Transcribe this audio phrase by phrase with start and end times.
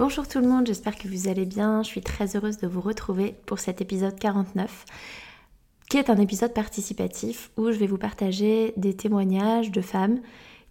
[0.00, 1.82] Bonjour tout le monde, j'espère que vous allez bien.
[1.82, 4.86] Je suis très heureuse de vous retrouver pour cet épisode 49,
[5.90, 10.20] qui est un épisode participatif où je vais vous partager des témoignages de femmes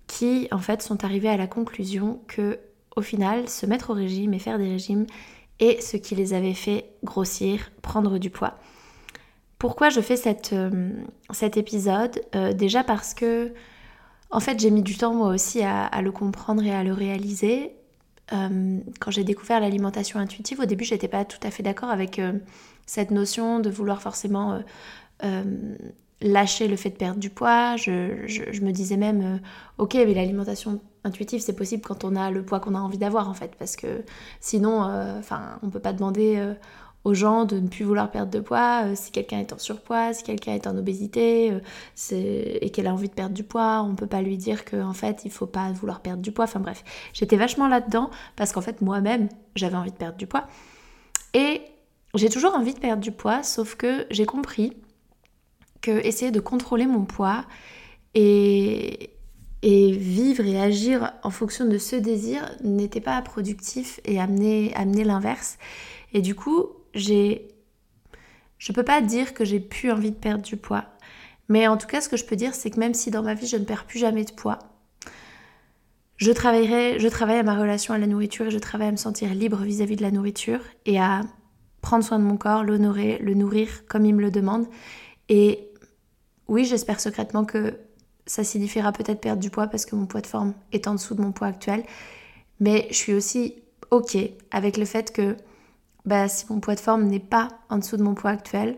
[0.07, 2.57] qui en fait sont arrivées à la conclusion que
[2.95, 5.05] au final, se mettre au régime et faire des régimes
[5.59, 8.57] est ce qui les avait fait grossir, prendre du poids.
[9.59, 10.19] Pourquoi je fais
[10.53, 10.91] euh,
[11.29, 12.19] cet épisode?
[12.33, 13.53] Euh, Déjà parce que
[14.31, 17.75] en fait j'ai mis du temps moi aussi à le comprendre et à le réaliser
[18.33, 22.19] euh, quand j'ai découvert l'alimentation intuitive, au début, j'étais pas tout à fait d'accord avec
[22.19, 22.33] euh,
[22.85, 24.61] cette notion de vouloir forcément
[25.23, 25.43] euh,
[26.21, 27.75] lâcher le fait de perdre du poids.
[27.77, 29.39] Je, me disais même,
[29.77, 33.29] ok, mais l'alimentation intuitive, c'est possible quand on a le poids qu'on a envie d'avoir,
[33.29, 34.03] en fait, parce que
[34.41, 34.81] sinon,
[35.17, 36.55] enfin, on peut pas demander
[37.05, 40.13] aux gens de ne plus vouloir perdre de poids, euh, si quelqu'un est en surpoids,
[40.13, 43.95] si quelqu'un est en obésité euh, et qu'elle a envie de perdre du poids, on
[43.95, 46.45] peut pas lui dire qu'en fait il faut pas vouloir perdre du poids.
[46.45, 46.83] Enfin bref,
[47.13, 50.47] j'étais vachement là-dedans parce qu'en fait moi-même j'avais envie de perdre du poids.
[51.33, 51.61] Et
[52.15, 54.75] j'ai toujours envie de perdre du poids, sauf que j'ai compris
[55.81, 57.45] que essayer de contrôler mon poids
[58.13, 59.11] et,
[59.61, 64.73] et vivre et agir en fonction de ce désir n'était pas productif et amener
[65.05, 65.57] l'inverse.
[66.13, 67.47] Et du coup, j'ai.
[68.57, 70.85] Je peux pas dire que j'ai plus envie de perdre du poids.
[71.47, 73.33] Mais en tout cas, ce que je peux dire, c'est que même si dans ma
[73.33, 74.59] vie, je ne perds plus jamais de poids,
[76.17, 78.97] je travaillerai, je travaille à ma relation à la nourriture et je travaille à me
[78.97, 81.21] sentir libre vis-à-vis de la nourriture et à
[81.81, 84.67] prendre soin de mon corps, l'honorer, le nourrir comme il me le demande.
[85.29, 85.69] Et
[86.49, 87.79] oui, j'espère secrètement que
[88.25, 91.15] ça signifiera peut-être perdre du poids parce que mon poids de forme est en dessous
[91.15, 91.83] de mon poids actuel.
[92.59, 93.55] Mais je suis aussi
[93.89, 94.17] OK
[94.51, 95.37] avec le fait que
[96.09, 98.77] bah, si mon poids de forme n'est pas en dessous de mon poids actuel,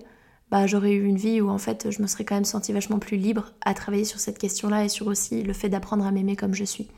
[0.52, 3.00] bah, j'aurais eu une vie où en fait je me serais quand même sentie vachement
[3.00, 6.36] plus libre à travailler sur cette question-là et sur aussi le fait d'apprendre à m'aimer
[6.36, 6.90] comme je suis.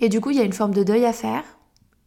[0.00, 1.44] Et du coup, il y a une forme de deuil à faire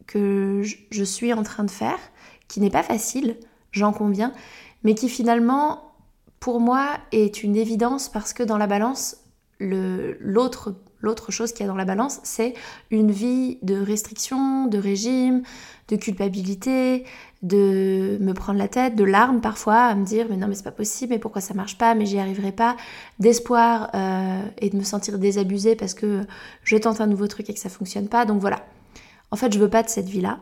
[0.06, 1.98] que je suis en train de faire,
[2.46, 3.38] qui n'est pas facile,
[3.70, 4.34] j'en conviens,
[4.84, 5.94] mais qui finalement,
[6.40, 9.16] pour moi, est une évidence parce que dans la balance,
[9.60, 12.54] l'autre L'autre chose qu'il y a dans la balance, c'est
[12.90, 15.42] une vie de restriction, de régime,
[15.88, 17.04] de culpabilité,
[17.42, 20.62] de me prendre la tête, de larmes parfois, à me dire mais non mais c'est
[20.62, 22.76] pas possible, mais pourquoi ça marche pas, mais j'y arriverai pas,
[23.18, 26.22] d'espoir euh, et de me sentir désabusée parce que
[26.62, 28.24] je tente un nouveau truc et que ça fonctionne pas.
[28.24, 28.64] Donc voilà.
[29.32, 30.38] En fait, je veux pas de cette vie-là.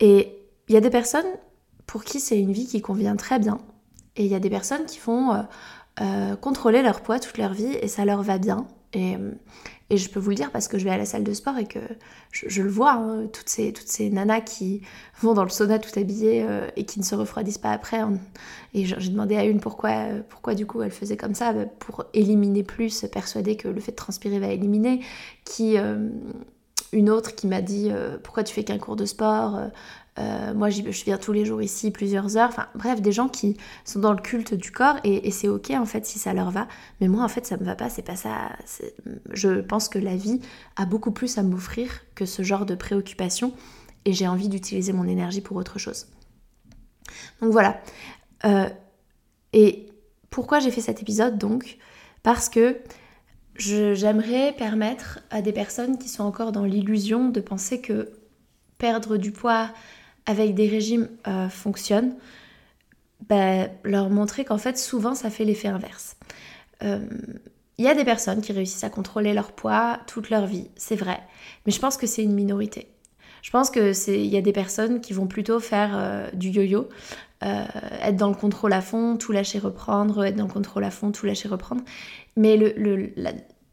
[0.00, 0.36] Et
[0.68, 1.26] il y a des personnes
[1.86, 3.58] pour qui c'est une vie qui convient très bien.
[4.16, 5.42] Et il y a des personnes qui vont euh,
[6.00, 8.66] euh, contrôler leur poids toute leur vie et ça leur va bien.
[8.92, 9.16] Et,
[9.90, 11.66] je peux vous le dire parce que je vais à la salle de sport et
[11.66, 11.80] que
[12.30, 14.82] je, le vois, hein, toutes, ces, toutes ces nanas qui
[15.20, 18.00] vont dans le sauna tout habillées euh, et qui ne se refroidissent pas après.
[18.72, 22.04] et j'ai demandé à une pourquoi, pourquoi du coup elle faisait comme ça, bah, pour
[22.14, 25.00] éliminer plus, persuader que le fait de transpirer va éliminer.
[25.44, 26.08] Qui, euh,
[26.92, 29.60] une autre qui m'a dit euh, pourquoi tu fais qu'un cours de sport
[30.20, 32.48] euh, moi, je viens tous les jours ici, plusieurs heures.
[32.48, 35.86] Enfin, bref, des gens qui sont dans le culte du corps et, c'est ok en
[35.86, 36.68] fait si ça leur va.
[37.00, 37.88] Mais moi, en fait, ça me va pas.
[37.88, 38.50] C'est pas ça.
[39.32, 40.40] Je pense que la vie
[40.76, 43.52] a beaucoup plus à m'offrir que ce genre de préoccupation
[44.04, 46.06] et j'ai envie d'utiliser mon énergie pour autre chose.
[47.40, 47.80] Donc voilà.
[48.44, 48.68] Euh,
[49.52, 49.88] et
[50.30, 51.78] pourquoi j'ai fait cet épisode donc?
[52.22, 52.78] Parce que
[53.56, 58.12] j'aimerais permettre à des personnes qui sont encore dans l'illusion de penser que
[58.78, 59.70] perdre du poids,
[60.26, 62.14] avec des régimes euh, fonctionnent,
[63.28, 66.16] bah, leur montrer qu'en fait souvent ça fait l'effet inverse.
[66.82, 66.98] Il euh,
[67.78, 71.20] y a des personnes qui réussissent à contrôler leur poids toute leur vie, c'est vrai,
[71.66, 72.88] mais je pense que c'est une minorité.
[73.42, 76.48] Je pense que c'est il y a des personnes qui vont plutôt faire euh, du
[76.50, 76.88] yo-yo,
[77.42, 81.10] être dans le contrôle à fond, tout lâcher reprendre, être dans le contrôle à fond,
[81.10, 81.82] tout lâcher reprendre.
[82.36, 82.74] Mais le,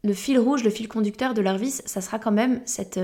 [0.04, 2.98] le fil rouge, le fil conducteur de leur vie, ça sera quand même cette,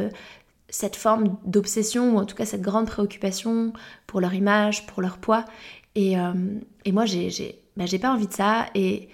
[0.74, 3.72] cette forme d'obsession, ou en tout cas cette grande préoccupation
[4.08, 5.44] pour leur image, pour leur poids.
[5.94, 6.32] Et, euh,
[6.92, 8.66] moi, j'ai bah, pas envie de ça.
[8.74, 9.08] Et,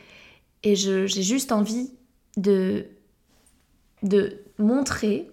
[0.63, 1.91] et j'ai juste envie
[2.39, 2.87] de,
[4.03, 5.31] de montrer,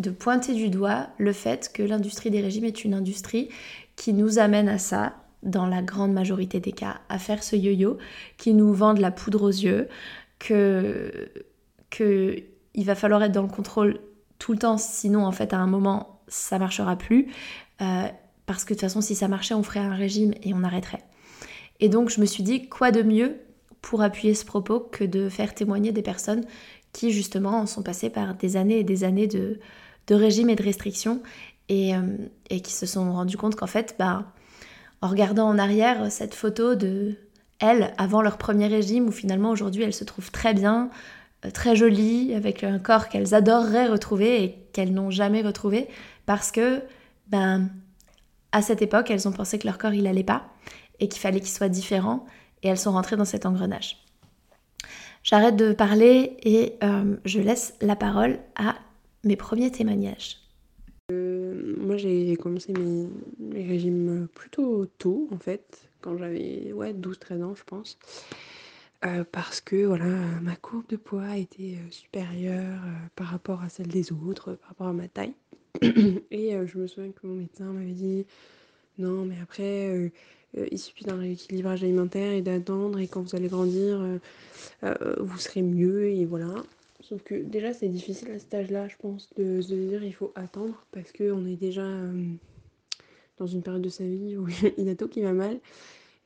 [0.00, 3.48] de pointer du doigt le fait que l'industrie des régimes est une industrie
[3.94, 5.14] qui nous amène à ça,
[5.44, 7.98] dans la grande majorité des cas, à faire ce yo-yo,
[8.36, 9.86] qui nous vend de la poudre aux yeux,
[10.40, 11.30] que,
[11.88, 12.42] que
[12.74, 14.00] il va falloir être dans le contrôle
[14.38, 17.32] tout le temps, sinon en fait à un moment ça marchera plus.
[17.80, 18.08] Euh,
[18.46, 21.04] parce que de toute façon si ça marchait on ferait un régime et on arrêterait.
[21.80, 23.36] Et donc je me suis dit quoi de mieux
[23.82, 26.44] pour appuyer ce propos que de faire témoigner des personnes
[26.92, 29.60] qui justement sont passées par des années et des années de,
[30.06, 31.22] de régime et de restrictions
[31.68, 32.16] et, euh,
[32.50, 34.32] et qui se sont rendues compte qu'en fait, bah,
[35.00, 37.14] en regardant en arrière cette photo de
[37.60, 40.90] elles avant leur premier régime où finalement aujourd'hui elles se trouvent très bien,
[41.52, 45.88] très jolies, avec un corps qu'elles adoreraient retrouver et qu'elles n'ont jamais retrouvé
[46.26, 46.82] parce que,
[47.28, 47.68] ben,
[48.52, 50.48] à cette époque, elles ont pensé que leur corps il allait pas
[51.00, 52.26] et qu'il fallait qu'il soit différent
[52.62, 54.04] et elles sont rentrées dans cet engrenage.
[55.22, 58.76] J'arrête de parler et euh, je laisse la parole à
[59.24, 60.38] mes premiers témoignages.
[61.12, 63.08] Euh, moi j'ai commencé mes,
[63.38, 67.98] mes, régimes plutôt tôt en fait, quand j'avais ouais, 12-13 ans je pense.
[69.04, 70.06] Euh, parce que voilà,
[70.42, 74.70] ma courbe de poids était euh, supérieure euh, par rapport à celle des autres, par
[74.70, 75.34] rapport à ma taille.
[76.32, 78.26] Et je me souviens que mon médecin m'avait dit
[78.98, 80.10] non, mais après,
[80.72, 84.02] il suffit d'un rééquilibrage alimentaire et d'attendre, et quand vous allez grandir,
[84.82, 86.64] vous serez mieux, et voilà.
[87.00, 90.32] Sauf que déjà, c'est difficile à cet âge-là, je pense, de se dire il faut
[90.34, 91.86] attendre parce qu'on est déjà
[93.36, 94.48] dans une période de sa vie où
[94.78, 95.60] il y a tout qui va mal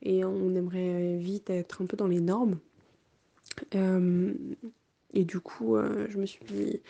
[0.03, 2.59] et on aimerait vite être un peu dans les normes.
[3.75, 4.33] Euh,
[5.13, 6.81] et du coup, euh, je me suis dit,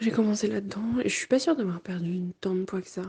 [0.00, 3.02] j'ai commencé là-dedans et je suis pas sûre d'avoir perdu tant de poids que ça.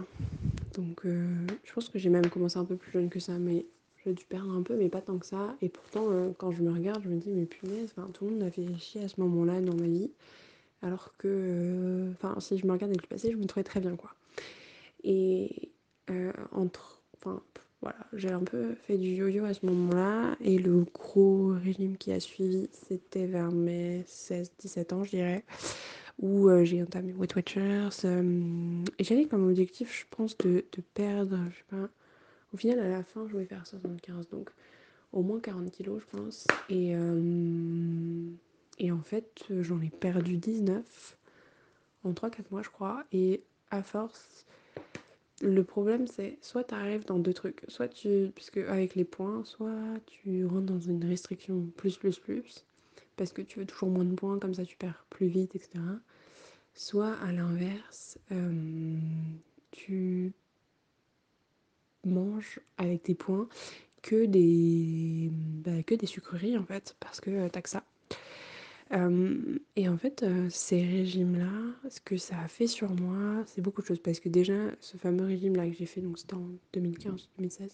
[0.76, 1.28] Donc, euh,
[1.66, 3.66] je pense que j'ai même commencé un peu plus jeune que ça, mais
[4.06, 5.56] j'ai dû perdre un peu, mais pas tant que ça.
[5.62, 6.08] Et pourtant,
[6.38, 9.04] quand je me regarde, je me dis, mais punaise, tout le monde a fait chier
[9.04, 10.12] à ce moment-là dans ma vie.
[10.82, 13.98] Alors que, enfin, si je me regarde avec le passé, je me trouvais très bien,
[13.98, 14.14] quoi.
[15.04, 15.72] Et
[16.54, 17.42] entre, enfin,
[17.82, 20.36] voilà, j'ai un peu fait du yo-yo à ce moment-là.
[20.42, 25.44] Et le gros régime qui a suivi, c'était vers mes 16-17 ans, je dirais.
[26.20, 27.90] Où euh, j'ai entamé Weight Watchers.
[28.06, 30.66] Euh, et j'avais comme objectif, je pense, de,
[30.96, 31.90] perdre, je sais pas.
[32.54, 34.28] Au final, à la fin, je voulais faire 75.
[34.30, 34.50] Donc,
[35.14, 36.48] au moins 40 kilos, je pense.
[36.70, 38.32] Et, euh,
[38.80, 41.18] et en fait, j'en ai perdu 19
[42.04, 43.04] en 3-4 mois, je crois.
[43.12, 44.48] Et à force
[45.42, 49.44] le problème, c'est soit tu arrives dans deux trucs, soit tu, puisque avec les points,
[49.46, 52.66] soit tu rentres dans une restriction plus, plus, plus,
[53.18, 55.80] parce que tu veux toujours moins de points, comme ça tu perds plus vite, etc.
[56.74, 58.98] Soit à l'inverse, euh,
[59.72, 60.34] tu
[62.06, 63.48] manges avec tes points
[64.02, 67.84] que des, bah, que des sucreries en fait, parce que t'as que ça.
[68.94, 73.62] Euh, et en fait, euh, ces régimes-là, ce que ça a fait sur moi, c'est
[73.62, 74.00] beaucoup de choses.
[74.00, 77.70] Parce que déjà, ce fameux régime-là que j'ai fait, donc c'était en 2015-2016,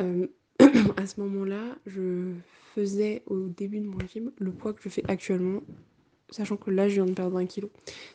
[0.00, 0.26] euh,
[0.96, 2.32] à ce moment-là, je
[2.74, 5.62] faisais au début de mon régime le poids que je fais actuellement,
[6.30, 7.66] sachant que là, je viens de perdre 1 kg.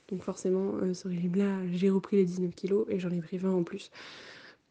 [0.07, 3.63] Donc forcément, ce régime-là, j'ai repris les 19 kg et j'en ai pris 20 en
[3.63, 3.91] plus.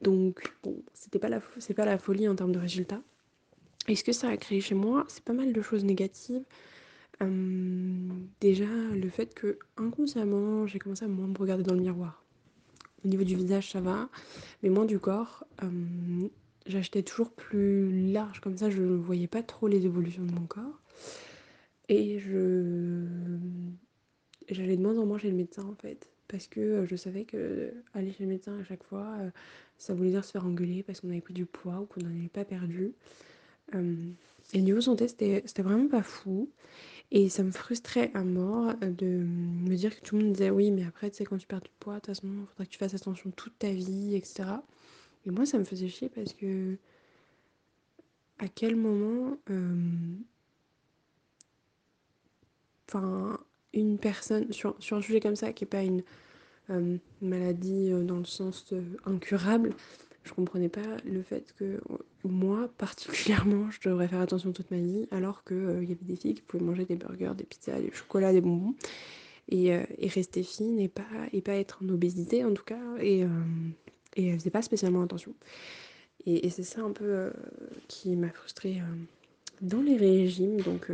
[0.00, 3.02] Donc, bon, c'était pas pas la folie en termes de résultats.
[3.88, 6.42] Et ce que ça a créé chez moi, c'est pas mal de choses négatives.
[7.20, 12.24] Hum, déjà, le fait que inconsciemment, j'ai commencé à moins me regarder dans le miroir.
[13.04, 14.08] Au niveau du visage, ça va,
[14.62, 15.44] mais moins du corps.
[15.62, 16.30] Hum,
[16.66, 20.46] j'achetais toujours plus large, comme ça, je ne voyais pas trop les évolutions de mon
[20.46, 20.80] corps.
[21.88, 23.06] Et je
[24.48, 27.24] j'allais de moins en moins chez le médecin en fait parce que euh, je savais
[27.24, 29.30] que aller chez le médecin à chaque fois euh,
[29.78, 32.10] ça voulait dire se faire engueuler parce qu'on avait pris du poids ou qu'on n'en
[32.10, 32.92] avait pas perdu
[34.52, 36.50] et niveau santé c'était vraiment pas fou
[37.14, 40.48] et ça me frustrait à mort euh, de me dire que tout le monde disait
[40.48, 42.64] oui, mais après, tu sais, quand tu perds du poids, de toute façon, il faudra
[42.64, 44.44] que tu fasses attention toute ta vie, etc.
[45.26, 46.78] Et moi, ça me faisait chier parce que
[48.38, 49.36] à quel moment.
[49.50, 50.16] Euh,
[52.88, 53.38] enfin,
[53.74, 56.02] une personne, sur, un sujet comme ça, qui n'est pas une
[56.70, 58.72] euh, maladie dans le sens
[59.04, 59.74] incurable,
[60.24, 61.80] je comprenais pas le fait que
[62.24, 66.16] moi particulièrement je devrais faire attention toute ma vie alors qu'il euh, y avait des
[66.16, 68.74] filles qui pouvaient manger des burgers, des pizzas, des chocolats, des bonbons
[69.48, 69.82] et, euh,
[70.14, 71.02] rester fine et pas,
[71.32, 73.28] et pas être en obésité en tout cas et, euh,
[74.16, 75.34] et elles faisaient pas spécialement attention.
[76.24, 77.32] Et, c'est ça un peu
[77.88, 78.80] qui m'a frustrée
[79.60, 80.88] dans les régimes donc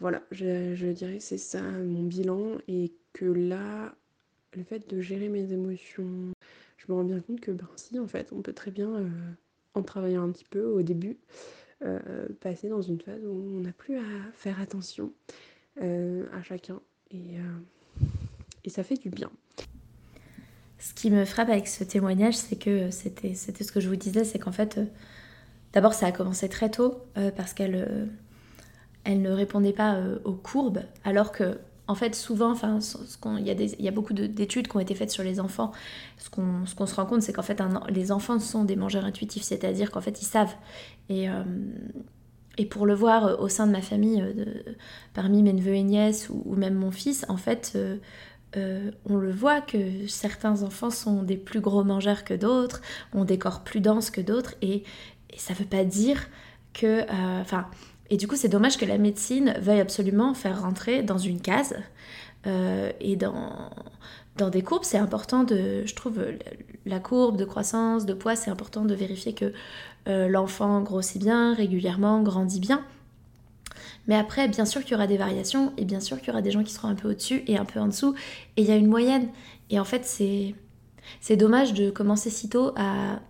[0.00, 3.94] voilà je, je dirais que c'est ça mon bilan et que là
[4.56, 6.32] le fait de gérer mes émotions,
[6.80, 9.04] je me rends bien compte que ben si en fait on peut très bien
[9.74, 11.18] en travaillant un petit peu au début
[12.40, 15.12] passer dans une phase où on n'a plus à faire attention
[15.78, 17.36] à chacun et,
[18.68, 19.30] ça fait du bien.
[20.78, 24.24] Ce qui me frappe avec ce témoignage, c'est que c'était ce que je vous disais,
[24.24, 24.80] c'est qu'en fait,
[25.72, 27.02] d'abord ça a commencé très tôt
[27.36, 28.10] parce qu'elle
[29.04, 31.58] elle ne répondait pas euh, aux courbes, alors que
[31.90, 32.54] en fait, souvent,
[33.38, 33.46] il
[33.80, 35.72] y, a beaucoup d'études qui ont été faites sur les enfants.
[36.18, 39.90] Ce qu'on se rend compte, c'est qu'en fait, les enfants sont des mangeurs intuitifs, c'est-à-dire
[39.90, 40.54] qu'en fait, ils savent.
[41.08, 41.42] Et, euh,
[42.70, 44.24] pour le voir euh, au sein de ma famille,
[45.14, 47.76] parmi mes neveux et nièces ou, même mon fils, en fait,
[48.54, 52.82] on le voit que certains enfants sont des plus gros mangeurs que d'autres,
[53.14, 54.84] ont des corps plus denses que d'autres, et,
[55.30, 56.28] et ça ne veut pas dire
[56.72, 57.02] que.
[57.40, 57.66] Enfin
[58.10, 61.76] et du coup, c'est dommage que la médecine veuille absolument faire rentrer dans une case.
[62.46, 63.70] Euh, et dans,
[64.36, 66.20] dans des courbes, c'est important de, je trouve,
[66.86, 69.52] la courbe de croissance, de poids, c'est important de vérifier que
[70.08, 72.84] euh, l'enfant grossit bien, régulièrement, grandit bien.
[74.08, 76.42] Mais après, bien sûr qu'il y aura des variations, et bien sûr qu'il y aura
[76.42, 78.14] des gens qui seront un peu au-dessus et un peu en dessous,
[78.56, 79.28] et il y a une moyenne.
[79.68, 80.54] Et en fait, c'est,
[81.20, 83.20] c'est dommage de commencer si tôt à,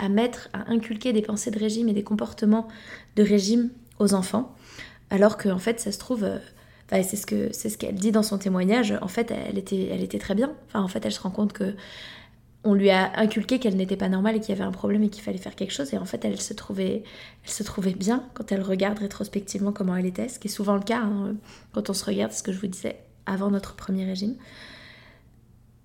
[0.00, 2.66] à mettre, à inculquer des pensées de régime et des comportements
[3.14, 4.54] de régime aux enfants,
[5.10, 6.38] alors qu'en en fait, ça se trouve, euh,
[6.90, 8.94] c'est ce que c'est ce qu'elle dit dans son témoignage.
[9.02, 10.52] En fait, elle était, elle était très bien.
[10.68, 11.74] Enfin, en fait, elle se rend compte que
[12.64, 15.10] on lui a inculqué qu'elle n'était pas normale et qu'il y avait un problème et
[15.10, 15.92] qu'il fallait faire quelque chose.
[15.92, 17.04] Et en fait, elle se trouvait,
[17.44, 20.74] elle se trouvait bien quand elle regarde rétrospectivement comment elle était, ce qui est souvent
[20.74, 21.34] le cas hein,
[21.72, 22.96] quand on se regarde, ce que je vous disais
[23.26, 24.36] avant notre premier régime.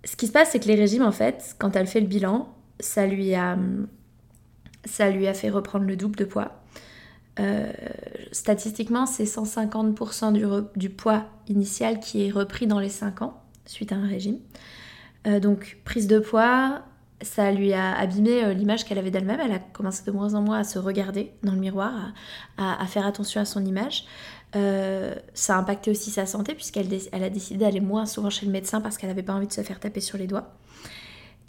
[0.05, 2.47] Ce qui se passe, c'est que les régimes, en fait, quand elle fait le bilan,
[2.79, 3.57] ça lui a,
[4.85, 6.58] ça lui a fait reprendre le double de poids.
[7.39, 7.71] Euh,
[8.31, 13.95] statistiquement, c'est 150% du, poids initial qui est repris dans les 5 ans suite à
[13.95, 14.39] un régime.
[15.27, 16.81] Euh, donc, prise de poids,
[17.21, 19.39] ça lui a abîmé euh, l'image qu'elle avait d'elle-même.
[19.39, 22.13] Elle a commencé de moins en moins à se regarder dans le miroir,
[22.57, 24.05] à, faire attention à son image.
[24.53, 28.51] ça a impacté aussi sa santé puisqu'elle elle a décidé d'aller moins souvent chez le
[28.51, 30.53] médecin parce qu'elle n'avait pas envie de se faire taper sur les doigts.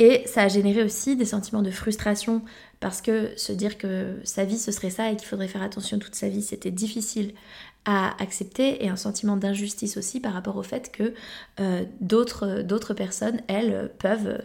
[0.01, 2.43] Et ça a généré aussi des sentiments de frustration
[2.81, 5.99] parce que se dire que sa vie ce serait ça et qu'il faudrait faire attention
[5.99, 7.35] toute sa vie, c'était difficile
[7.85, 11.15] à accepter et un sentiment d'injustice aussi par rapport au fait que
[11.61, 14.43] euh, d'autres personnes, elles, peuvent,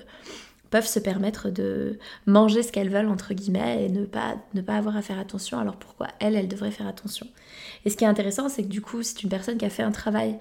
[0.70, 4.76] peuvent se permettre de manger ce qu'elles veulent, entre guillemets, et ne pas, ne pas
[4.76, 5.60] avoir à faire attention.
[5.60, 7.28] Alors pourquoi elle, elle devrait faire attention?
[7.84, 9.84] Et ce qui est intéressant, c'est que du coup, c'est une personne qui a fait
[9.84, 10.38] un travail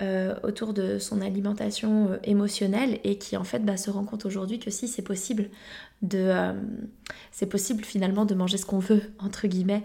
[0.00, 4.26] euh, autour de son alimentation euh, émotionnelle et qui en fait bah, se rend compte
[4.26, 5.50] aujourd'hui que si c'est possible
[6.02, 6.52] de euh,
[7.32, 9.82] c'est possible finalement de manger ce qu'on veut entre guillemets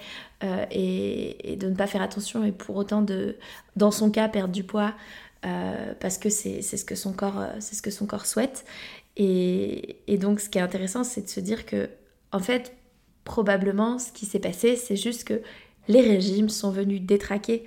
[0.70, 3.38] et, de ne pas faire attention et pour autant de
[3.76, 4.94] dans son cas perdre du poids
[5.42, 8.66] parce que c'est ce que son corps c'est ce que son corps souhaite.
[9.18, 11.90] Et, et donc ce qui est intéressant c'est de se dire que
[12.32, 12.76] en fait
[13.24, 15.42] probablement ce qui s'est passé c'est juste que
[15.88, 17.64] les régimes sont venus détraquer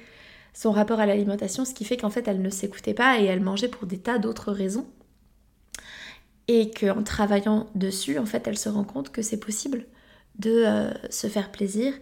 [0.57, 3.43] son rapport à l'alimentation, ce qui fait qu'en fait elle ne s'écoutait pas et elle
[3.43, 4.87] mangeait pour des tas d'autres raisons.
[6.49, 9.85] Et qu'en travaillant dessus, en fait, elle se rend compte que c'est possible
[10.39, 11.93] de euh, se faire plaisir,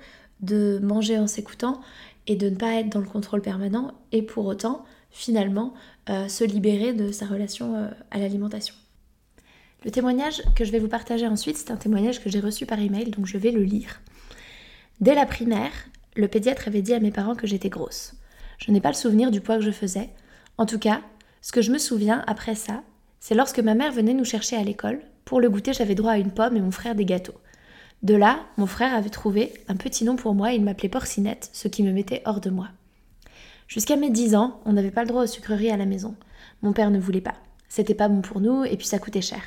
[0.40, 1.80] de manger en s'écoutant
[2.28, 5.74] et de ne pas être dans le contrôle permanent et pour autant, finalement,
[6.08, 8.74] euh, se libérer de sa relation euh, à l'alimentation.
[9.84, 12.78] Le témoignage que je vais vous partager ensuite, c'est un témoignage que j'ai reçu par
[12.78, 14.00] email, donc je vais le lire.
[15.00, 15.72] Dès la primaire,
[16.14, 18.14] le pédiatre avait dit à mes parents que j'étais grosse.
[18.58, 20.10] Je n'ai pas le souvenir du poids que je faisais.
[20.58, 21.00] En tout cas,
[21.42, 22.82] ce que je me souviens après ça,
[23.20, 25.00] c'est lorsque ma mère venait nous chercher à l'école.
[25.24, 27.40] Pour le goûter, j'avais droit à une pomme et mon frère des gâteaux.
[28.02, 31.48] De là, mon frère avait trouvé un petit nom pour moi et il m'appelait Porcinette,
[31.52, 32.68] ce qui me mettait hors de moi.
[33.66, 36.14] Jusqu'à mes 10 ans, on n'avait pas le droit aux sucreries à la maison.
[36.62, 37.34] Mon père ne voulait pas.
[37.68, 39.40] C'était pas bon pour nous et puis ça coûtait cher.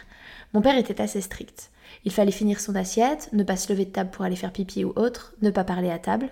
[0.53, 1.69] Mon père était assez strict.
[2.03, 4.83] Il fallait finir son assiette, ne pas se lever de table pour aller faire pipi
[4.83, 6.29] ou autre, ne pas parler à table.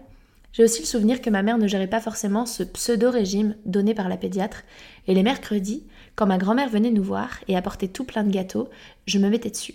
[0.56, 4.08] J'ai aussi le souvenir que ma mère ne gérait pas forcément ce pseudo-régime donné par
[4.08, 4.64] la pédiatre,
[5.06, 5.86] et les mercredis,
[6.16, 8.70] quand ma grand-mère venait nous voir et apportait tout plein de gâteaux,
[9.06, 9.74] je me mettais dessus.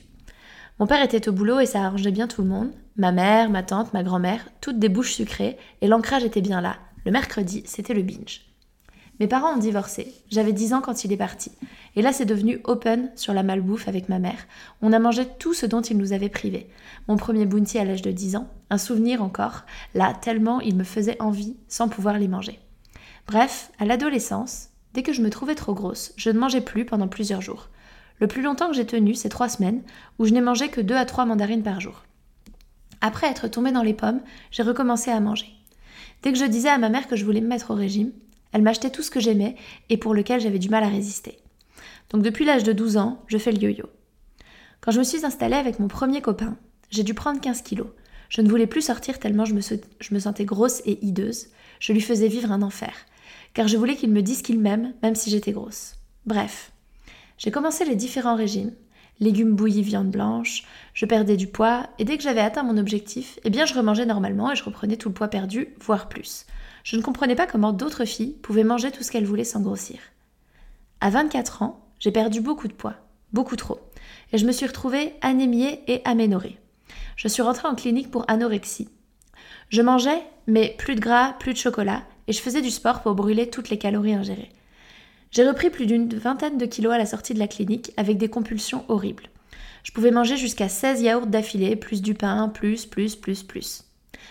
[0.78, 2.72] Mon père était au boulot et ça arrangeait bien tout le monde.
[2.96, 6.78] Ma mère, ma tante, ma grand-mère, toutes des bouches sucrées, et l'ancrage était bien là.
[7.04, 8.49] Le mercredi, c'était le binge.
[9.20, 10.14] Mes parents ont divorcé.
[10.30, 11.52] J'avais 10 ans quand il est parti.
[11.94, 14.46] Et là, c'est devenu open sur la malbouffe avec ma mère.
[14.80, 16.70] On a mangé tout ce dont il nous avait privés.
[17.06, 20.84] Mon premier bounty à l'âge de 10 ans, un souvenir encore, là, tellement il me
[20.84, 22.58] faisait envie sans pouvoir les manger.
[23.26, 27.08] Bref, à l'adolescence, dès que je me trouvais trop grosse, je ne mangeais plus pendant
[27.08, 27.68] plusieurs jours.
[28.20, 29.82] Le plus longtemps que j'ai tenu, c'est trois semaines,
[30.18, 32.04] où je n'ai mangé que deux à trois mandarines par jour.
[33.02, 35.48] Après être tombée dans les pommes, j'ai recommencé à manger.
[36.22, 38.12] Dès que je disais à ma mère que je voulais me mettre au régime,
[38.52, 39.56] elle m'achetait tout ce que j'aimais
[39.88, 41.38] et pour lequel j'avais du mal à résister.
[42.10, 43.86] Donc depuis l'âge de 12 ans, je fais le yo-yo.
[44.80, 46.56] Quand je me suis installée avec mon premier copain,
[46.90, 47.88] j'ai dû prendre 15 kilos.
[48.28, 51.48] Je ne voulais plus sortir tellement je me, je me sentais grosse et hideuse.
[51.80, 52.94] Je lui faisais vivre un enfer.
[53.54, 55.96] Car je voulais qu'il me dise qu'il m'aime, même si j'étais grosse.
[56.26, 56.72] Bref,
[57.38, 58.72] j'ai commencé les différents régimes.
[59.20, 63.38] Légumes bouillis, viande blanche, je perdais du poids, et dès que j'avais atteint mon objectif,
[63.44, 66.46] eh bien je remangeais normalement et je reprenais tout le poids perdu, voire plus.
[66.84, 69.98] Je ne comprenais pas comment d'autres filles pouvaient manger tout ce qu'elles voulaient sans grossir.
[71.02, 72.94] À 24 ans, j'ai perdu beaucoup de poids,
[73.34, 73.80] beaucoup trop,
[74.32, 76.58] et je me suis retrouvée anémiée et aménorée.
[77.16, 78.88] Je suis rentrée en clinique pour anorexie.
[79.68, 83.14] Je mangeais, mais plus de gras, plus de chocolat, et je faisais du sport pour
[83.14, 84.50] brûler toutes les calories ingérées.
[85.30, 88.28] J'ai repris plus d'une vingtaine de kilos à la sortie de la clinique avec des
[88.28, 89.28] compulsions horribles.
[89.84, 93.84] Je pouvais manger jusqu'à 16 yaourts d'affilée, plus du pain, plus, plus, plus, plus.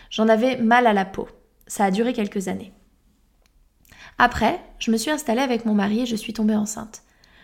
[0.10, 1.28] J'en avais mal à la peau.
[1.68, 2.74] Ça a duré quelques années.
[4.18, 7.04] Après, je me suis installée avec mon mari et je suis tombée enceinte.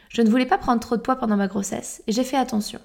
[0.10, 2.82] Je ne voulais pas prendre trop de poids pendant ma grossesse et j'ai fait attention.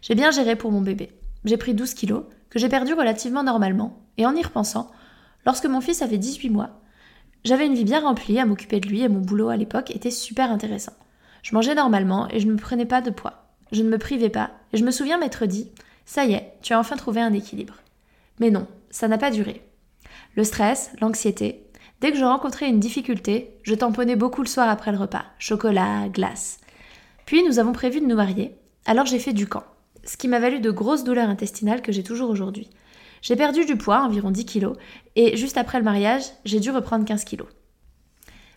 [0.00, 1.10] J'ai bien géré pour mon bébé.
[1.44, 4.90] J'ai pris 12 kilos, que j'ai perdu relativement normalement, et en y repensant,
[5.44, 6.81] lorsque mon fils avait 18 mois,
[7.44, 10.10] j'avais une vie bien remplie à m'occuper de lui et mon boulot à l'époque était
[10.10, 10.92] super intéressant.
[11.42, 13.48] Je mangeais normalement et je ne me prenais pas de poids.
[13.72, 15.70] Je ne me privais pas et je me souviens m'être dit
[16.04, 17.74] Ça y est, tu as enfin trouvé un équilibre.
[18.38, 19.62] Mais non, ça n'a pas duré.
[20.36, 21.66] Le stress, l'anxiété,
[22.00, 26.08] dès que je rencontrais une difficulté, je tamponnais beaucoup le soir après le repas chocolat,
[26.08, 26.60] glace.
[27.26, 28.54] Puis nous avons prévu de nous marier,
[28.86, 29.64] alors j'ai fait du camp,
[30.04, 32.70] ce qui m'a valu de grosses douleurs intestinales que j'ai toujours aujourd'hui.
[33.22, 34.76] J'ai perdu du poids, environ 10 kilos,
[35.14, 37.48] et juste après le mariage, j'ai dû reprendre 15 kilos.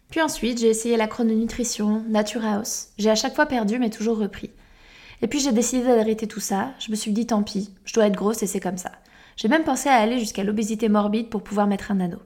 [0.10, 2.90] Puis ensuite, j'ai essayé la chrononutrition, Nature House.
[2.98, 4.50] J'ai à chaque fois perdu, mais toujours repris.
[5.22, 6.74] Et puis j'ai décidé d'arrêter tout ça.
[6.80, 8.92] Je me suis dit tant pis, je dois être grosse et c'est comme ça.
[9.38, 12.22] J'ai même pensé à aller jusqu'à l'obésité morbide pour pouvoir mettre un anneau.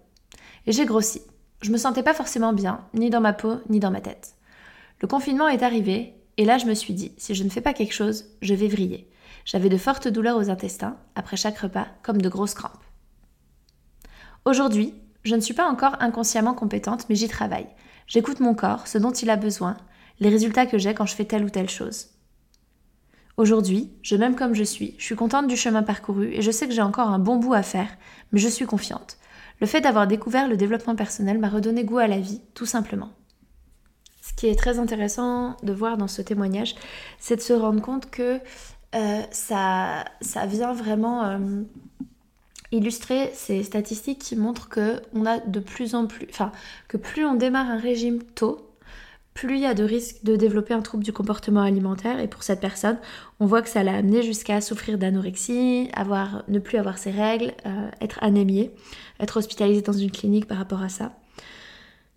[0.66, 1.22] Et j'ai grossi.
[1.62, 4.36] Je me sentais pas forcément bien, ni dans ma peau, ni dans ma tête.
[5.02, 7.74] Le confinement est arrivé, et là je me suis dit, si je ne fais pas
[7.74, 9.10] quelque chose, je vais vriller.
[9.52, 12.86] J'avais de fortes douleurs aux intestins, après chaque repas, comme de grosses crampes.
[14.46, 17.66] Aujourd'hui, je ne suis pas encore inconsciemment compétente, mais j'y travaille.
[18.06, 19.76] J'écoute mon corps, ce dont il a besoin,
[20.20, 22.10] les résultats que j'ai quand je fais telle ou telle chose.
[23.38, 26.68] Aujourd'hui, je m'aime comme je suis, je suis contente du chemin parcouru et je sais
[26.68, 27.90] que j'ai encore un bon bout à faire,
[28.32, 29.18] mais je suis confiante.
[29.62, 33.10] Le fait d'avoir découvert le développement personnel m'a redonné goût à la vie, tout simplement.
[34.22, 36.76] Ce qui est très intéressant de voir dans ce témoignage,
[37.18, 38.40] c'est de se rendre compte que
[38.96, 41.38] euh, ça, ça vient vraiment euh,
[42.72, 46.52] illustrer ces statistiques qui montrent que on a de plus en plus, enfin
[46.88, 48.70] que plus on démarre un régime tôt,
[49.34, 52.20] plus il y a de risques de développer un trouble du comportement alimentaire.
[52.20, 52.98] Et pour cette personne,
[53.40, 57.54] on voit que ça l'a amené jusqu'à souffrir d'anorexie, avoir, ne plus avoir ses règles,
[57.66, 58.72] euh, être anémiée,
[59.20, 61.14] être hospitalisée dans une clinique par rapport à ça.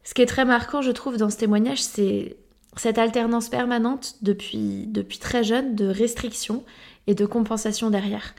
[0.05, 2.37] Ce qui est très marquant, je trouve, dans ce témoignage, c'est
[2.77, 6.65] cette alternance permanente depuis, depuis très jeune de restriction
[7.07, 8.35] et de compensation derrière.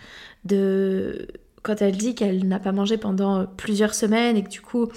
[0.45, 1.27] De,
[1.61, 4.89] quand elle dit qu'elle n'a pas mangé pendant plusieurs semaines et que du coup,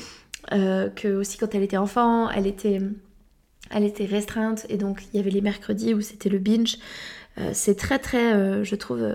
[0.52, 2.80] euh, que aussi quand elle était enfant, elle était,
[3.70, 6.78] elle était restreinte et donc il y avait les mercredis où c'était le binge.
[7.38, 9.14] Euh, c'est très très, euh, je trouve,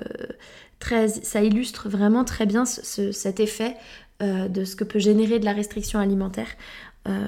[0.80, 3.76] très, ça illustre vraiment très bien cet effet
[4.22, 6.50] de ce que peut générer de la restriction alimentaire
[7.08, 7.28] euh,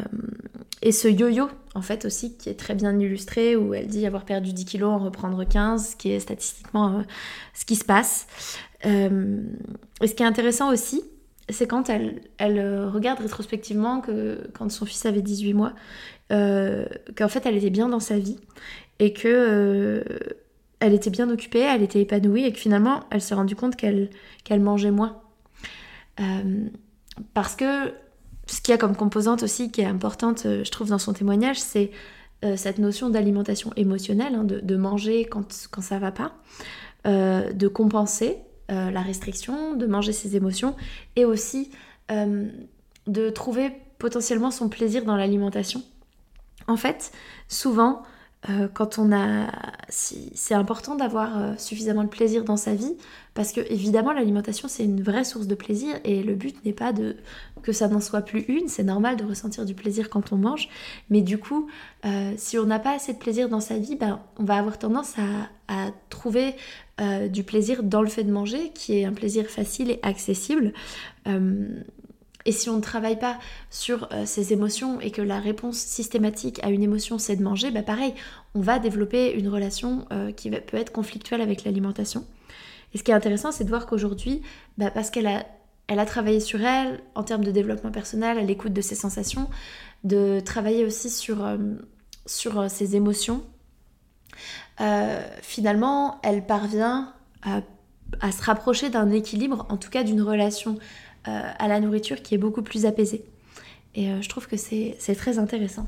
[0.82, 4.26] et ce yo-yo, en fait, aussi, qui est très bien illustré, où elle dit avoir
[4.26, 7.02] perdu 10 kilos, en reprendre 15, qui est statistiquement euh,
[7.54, 8.28] ce qui se passe.
[8.86, 9.44] Euh,
[10.02, 11.02] et ce qui est intéressant aussi,
[11.50, 15.74] c'est quand elle, regarde rétrospectivement que quand son fils avait 18 mois,
[16.30, 18.38] qu'en fait, elle était bien dans sa vie
[19.00, 20.04] et que
[20.80, 24.10] elle était bien occupée, elle était épanouie et que finalement, elle s'est rendue compte qu'elle
[24.62, 25.22] mangeait moins.
[27.34, 27.94] parce que
[28.48, 31.14] ce qu'il y a comme composante aussi qui est importante, euh, je trouve, dans son
[31.14, 31.92] témoignage, c'est
[32.44, 36.34] euh, cette notion d'alimentation émotionnelle, hein, de, manger quand, quand ça va pas,
[37.08, 38.38] euh, de compenser
[38.70, 40.76] la restriction, de manger ses émotions,
[41.16, 41.70] et aussi
[42.10, 45.84] de trouver potentiellement son plaisir dans l'alimentation.
[46.68, 47.12] En fait,
[47.50, 48.02] souvent,
[48.50, 49.48] euh, quand on a.
[49.90, 52.96] c'est important d'avoir euh, suffisamment de plaisir dans sa vie,
[53.34, 56.94] parce que évidemment, l'alimentation, c'est une vraie source de plaisir, et le but n'est pas
[56.94, 57.16] de
[57.62, 60.68] que ça n'en soit plus une, c'est normal de ressentir du plaisir quand on mange,
[61.10, 61.70] mais du coup,
[62.06, 64.78] euh, si on n'a pas assez de plaisir dans sa vie, ben, on va avoir
[64.78, 66.56] tendance à, à trouver
[67.32, 70.74] du plaisir dans le fait de manger, qui est un plaisir facile et accessible.
[72.46, 76.60] Et si on ne travaille pas sur euh, ces émotions et que la réponse systématique
[76.64, 78.14] à une émotion c'est de manger, bah pareil,
[78.54, 82.26] on va développer une relation euh, qui peut être conflictuelle avec l'alimentation.
[82.94, 84.42] Et ce qui est intéressant, c'est de voir qu'aujourd'hui,
[84.78, 88.82] bah, parce qu'elle a, travaillé sur elle en termes de développement personnel, à l'écoute de
[88.82, 89.50] ses sensations,
[90.04, 91.58] de travailler aussi sur, euh,
[92.26, 93.44] sur ses émotions,
[95.42, 97.62] finalement, elle parvient à,
[98.32, 100.78] se rapprocher d'un équilibre, en tout cas d'une relation
[101.26, 103.24] à la nourriture qui est beaucoup plus apaisée.
[103.96, 105.88] Et je trouve que c'est très intéressant.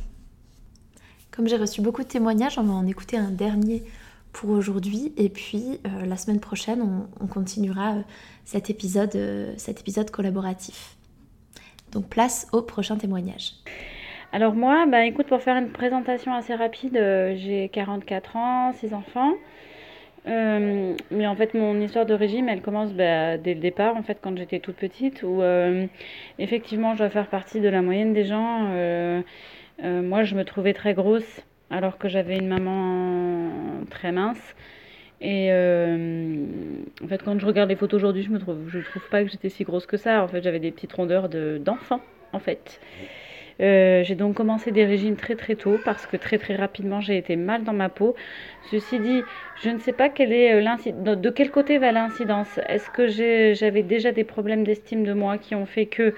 [1.35, 3.83] Comme j'ai reçu beaucoup de témoignages, on va en écouter un dernier
[4.35, 5.13] pour aujourd'hui.
[5.17, 8.01] Et puis euh, la semaine prochaine, on, continuera euh,
[8.43, 10.95] cet, épisode, euh, cet épisode collaboratif.
[11.91, 13.53] Donc place au prochain témoignage.
[14.31, 19.33] Alors moi, bah, écoute, pour faire une présentation assez rapide, j'ai 44 ans, 6 enfants.
[20.25, 24.17] Mais en fait, mon histoire de régime, elle commence bah, dès le départ, en fait,
[24.21, 25.41] quand j'étais toute petite, où
[26.39, 28.69] effectivement, je dois faire partie de la moyenne des gens.
[29.81, 33.51] moi, je me trouvais très grosse alors que j'avais une maman
[33.89, 34.55] très mince.
[35.21, 36.45] Et euh,
[37.03, 38.57] en fait, quand je regarde les photos aujourd'hui, je me trouve,
[38.91, 40.23] trouve pas que j'étais si grosse que ça.
[40.23, 42.01] En fait, j'avais des petites rondeurs d'enfant,
[42.33, 42.79] en fait.
[43.61, 47.17] Euh, j'ai donc commencé des régimes très très tôt parce que très très rapidement j'ai
[47.17, 48.15] été mal dans ma peau.
[48.63, 52.59] Ceci dit, je ne sais pas quelle est euh, de quel côté va l'incidence.
[52.67, 56.13] Est-ce que j'avais déjà des problèmes d'estime de moi qui ont fait que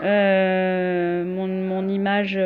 [0.00, 2.38] mon, mon, image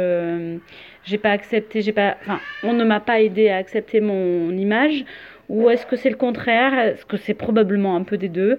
[1.04, 5.04] j'ai pas accepté, j'ai pas, enfin, on ne m'a pas aidé à accepter mon image,
[5.48, 6.72] ou est-ce que c'est le contraire?
[6.78, 8.58] Est-ce que c'est probablement un peu des deux?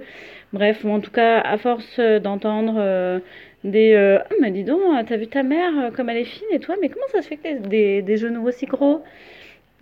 [0.53, 3.19] Bref, en tout cas, à force d'entendre euh,
[3.65, 6.47] des euh, oh, mais dis donc, t'as vu ta mère euh, comme elle est fine
[6.51, 9.03] et toi, mais comment ça se fait que t'as des, des genoux aussi gros?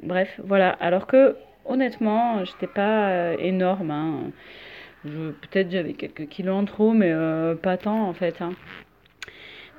[0.02, 0.70] Bref, voilà.
[0.70, 3.92] Alors que, honnêtement, j'étais pas énorme.
[3.92, 4.32] Hein.
[5.04, 7.14] Peut-être j'avais quelques kilos en trop, mais
[7.62, 8.42] pas tant en fait.
[8.42, 8.54] Hein.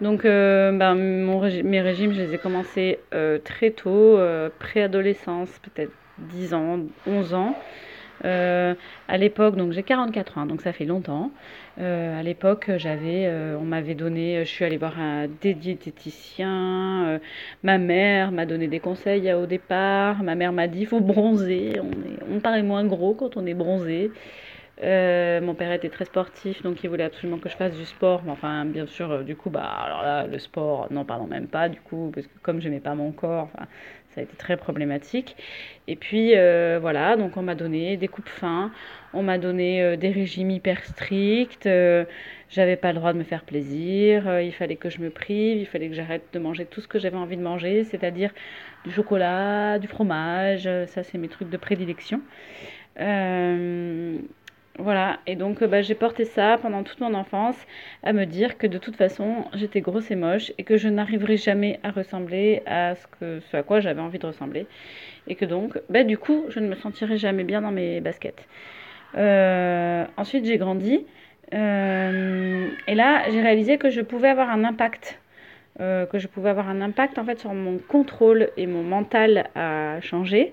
[0.00, 5.48] Donc, euh, ben, mon mes régimes, je les ai commencés euh, très tôt, euh, préadolescence,
[5.62, 7.56] peut-être 10 ans, 11 ans.
[8.24, 11.30] À l'époque, donc j'ai 44 ans, donc ça fait longtemps.
[11.78, 17.20] à l'époque, j'avais, on m'avait donné, je suis allée voir un, des diététiciens.
[17.62, 20.22] ma mère m'a donné des conseils au départ.
[20.22, 21.80] Ma mère m'a dit, il faut bronzer.
[22.30, 24.10] On, paraît moins gros quand on est bronzé.
[24.82, 28.22] Euh, mon père était très sportif, donc il voulait absolument que je fasse du sport.
[28.24, 31.46] Mais enfin, bien sûr, euh, du coup, bah, alors là, le sport, n'en parlons même
[31.46, 33.50] pas, du coup, parce que comme j'aimais pas mon corps,
[34.14, 35.36] ça a été très problématique.
[35.88, 38.72] Et puis, euh, voilà, donc on m'a donné des coupes fins,
[39.12, 41.68] on m'a donné des régimes hyper stricts,
[42.48, 45.66] j'avais pas le droit de me faire plaisir, il fallait que je me prive, il
[45.66, 48.30] fallait que j'arrête de manger tout ce que j'avais envie de manger, c'est-à-dire
[48.84, 52.20] du chocolat, du fromage, ça c'est mes trucs de prédilection.
[54.78, 57.56] Voilà, et donc bah, j'ai porté ça pendant toute mon enfance
[58.02, 61.36] à me dire que de toute façon j'étais grosse et moche et que je n'arriverais
[61.36, 64.66] jamais à ressembler à ce à quoi j'avais envie de ressembler.
[65.28, 68.48] Et que donc, bah, du coup, je ne me sentirais jamais bien dans mes baskets.
[69.16, 71.06] Euh, ensuite, j'ai grandi.
[71.54, 75.20] Euh, et là, j'ai réalisé que je pouvais avoir un impact.
[75.80, 79.50] Euh, que je pouvais avoir un impact en fait sur mon contrôle et mon mental
[79.56, 80.52] à changer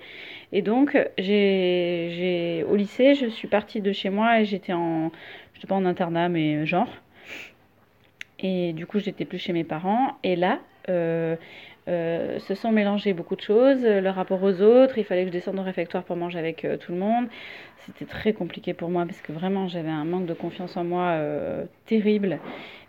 [0.53, 5.11] et donc, j'ai, au lycée, je suis partie de chez moi et j'étais en,
[5.53, 6.89] je pas en internat, mais genre.
[8.39, 10.17] Et du coup, j'étais plus chez mes parents.
[10.23, 11.37] Et là, euh,
[11.87, 13.81] euh, se sont mélangées beaucoup de choses.
[13.83, 16.91] Le rapport aux autres, il fallait que je descende au réfectoire pour manger avec tout
[16.91, 17.27] le monde.
[17.85, 21.17] C'était très compliqué pour moi parce que vraiment, j'avais un manque de confiance en moi
[21.85, 22.39] terrible.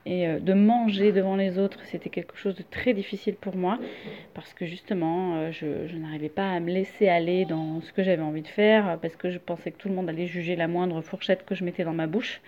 [0.05, 3.79] Et euh, de manger devant les autres, c'était quelque chose de très difficile pour moi
[4.35, 8.23] parce que justement, euh, je, n'arrivais pas à me laisser aller dans ce que j'avais
[8.23, 11.01] envie de faire parce que je pensais que tout le monde allait juger la moindre
[11.03, 12.41] fourchette que je mettais dans ma bouche.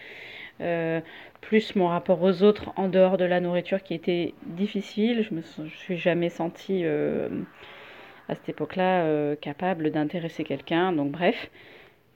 [0.60, 1.00] Euh,
[1.40, 5.22] plus mon rapport aux autres en dehors de la nourriture qui était difficile.
[5.22, 10.92] Je me suis jamais sentie à cette époque-là capable d'intéresser quelqu'un.
[10.92, 11.50] Donc bref,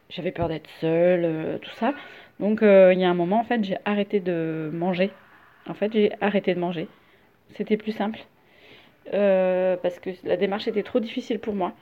[0.08, 1.92] j'avais peur d'être seule, tout ça.
[2.40, 5.10] Donc il y a un moment en fait j'ai arrêté de manger
[5.68, 6.88] en fait, j'ai arrêté de manger.
[7.54, 8.20] C'était plus simple.
[9.14, 11.72] Euh, parce que la démarche était trop difficile pour moi.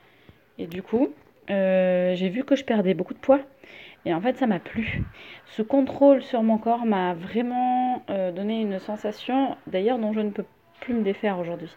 [0.58, 1.10] Et du coup,
[1.50, 3.40] euh, j'ai vu que je perdais beaucoup de poids.
[4.04, 5.02] Et en fait, ça m'a plu.
[5.46, 10.30] Ce contrôle sur mon corps m'a vraiment euh, donné une sensation, d'ailleurs, dont je ne
[10.30, 10.44] peux
[10.80, 11.74] plus me défaire aujourd'hui.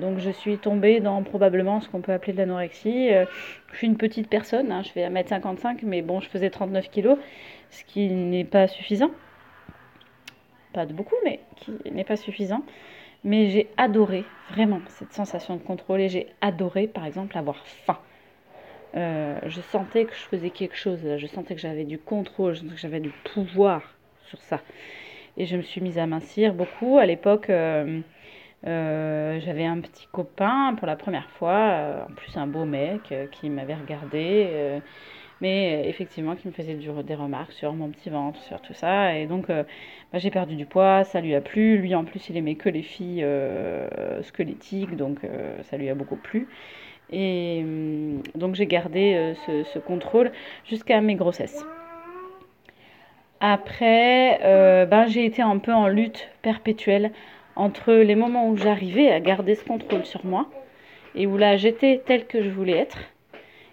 [0.00, 3.10] donc je suis tombée dans probablement ce qu'on peut appeler de l'anorexie.
[3.10, 7.16] je suis une petite personne, hein, je fais 1m55, mais bon, je faisais 39 kg,
[7.70, 9.10] ce qui n'est pas suffisant
[10.72, 12.62] pas de beaucoup, mais qui n'est pas suffisant.
[13.24, 17.98] Mais j'ai adoré vraiment cette sensation de contrôle et j'ai adoré par exemple avoir faim.
[18.96, 22.60] Euh, je sentais que je faisais quelque chose, je sentais que j'avais du contrôle, je
[22.60, 23.82] sentais que j'avais du pouvoir
[24.28, 24.60] sur ça.
[25.36, 26.98] Et je me suis mise à mincir beaucoup.
[26.98, 28.00] À l'époque, euh,
[28.66, 33.50] euh, j'avais un petit copain pour la première fois, en plus un beau mec qui
[33.50, 34.80] m'avait regardé
[35.40, 39.16] mais euh, effectivement qui me faisait des remarques sur mon petit ventre, sur tout ça.
[39.16, 39.64] Et donc euh,
[40.12, 41.78] bah, j'ai perdu du poids, ça lui a plu.
[41.78, 45.20] Lui en plus il aimait que les filles euh, squelettiques, donc
[45.62, 46.48] ça lui a beaucoup plu.
[47.10, 50.32] Et hum, donc j'ai gardé ce, contrôle
[50.64, 51.64] jusqu'à mes grossesses.
[53.40, 54.40] Après,
[54.90, 57.12] ben, j'ai été un peu en lutte perpétuelle
[57.54, 60.48] entre les moments où j'arrivais à garder ce contrôle sur moi
[61.14, 62.98] et où là j'étais telle que je voulais être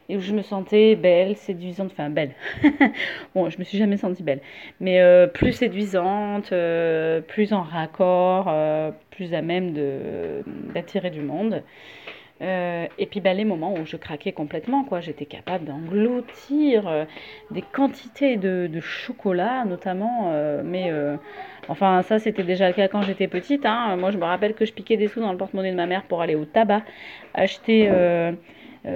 [0.10, 2.32] et où je me sentais belle, séduisante, enfin belle.
[3.36, 4.42] bon, je me suis jamais sentie belle,
[4.80, 9.74] mais euh, plus séduisante, euh, plus en raccord, euh, plus à même
[10.74, 11.64] d'attirer du monde.
[12.42, 17.08] et puis bah, les moments où je craquais complètement, quoi, j'étais capable d'engloutir
[17.50, 20.32] des quantités de, chocolat, notamment,
[20.64, 20.92] mais
[21.68, 23.66] enfin ça c'était déjà le cas quand j'étais petite.
[23.66, 23.96] Hein.
[23.96, 26.04] Moi je me rappelle que je piquais des sous dans le porte-monnaie de ma mère
[26.04, 26.84] pour aller au tabac
[27.34, 27.90] acheter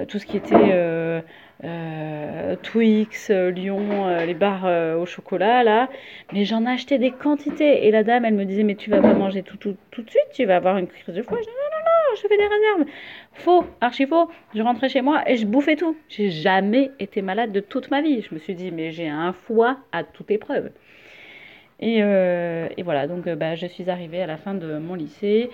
[0.08, 1.20] tout ce qui était euh,
[1.64, 5.88] euh, Twix, Lyon, les barres au chocolat là.
[6.32, 7.86] Mais j'en achetais des quantités.
[7.86, 10.10] Et la dame, elle me disait, mais tu vas pas manger tout, tout, tout de
[10.10, 11.38] suite, tu vas avoir une crise de foie.
[11.38, 12.84] Je dis, non, non, non, je fais des réserves.
[13.34, 14.30] Faux, archi faux.
[14.54, 15.96] Je rentrais chez moi et je bouffais tout.
[16.08, 18.22] J'ai jamais été malade de toute ma vie.
[18.22, 20.70] Je me suis dit, mais j'ai un foie à toute épreuve.
[21.80, 25.50] Et, et voilà, donc bah, je suis arrivée à la fin de mon lycée.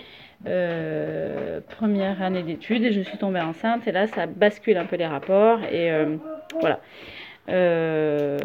[0.46, 4.96] Euh, première année d'études et je suis tombée enceinte et là ça bascule un peu
[4.96, 6.16] les rapports et euh,
[6.60, 6.78] voilà.
[7.48, 8.38] Euh,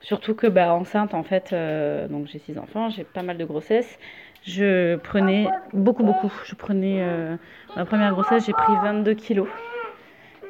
[0.00, 1.54] surtout que bah, enceinte en fait,
[2.10, 3.98] donc j'ai six enfants, j'ai pas mal de grossesses.
[4.42, 6.32] Je prenais beaucoup beaucoup.
[6.44, 7.04] Je prenais
[7.74, 9.48] ma première grossesse, j'ai pris 22 kilos.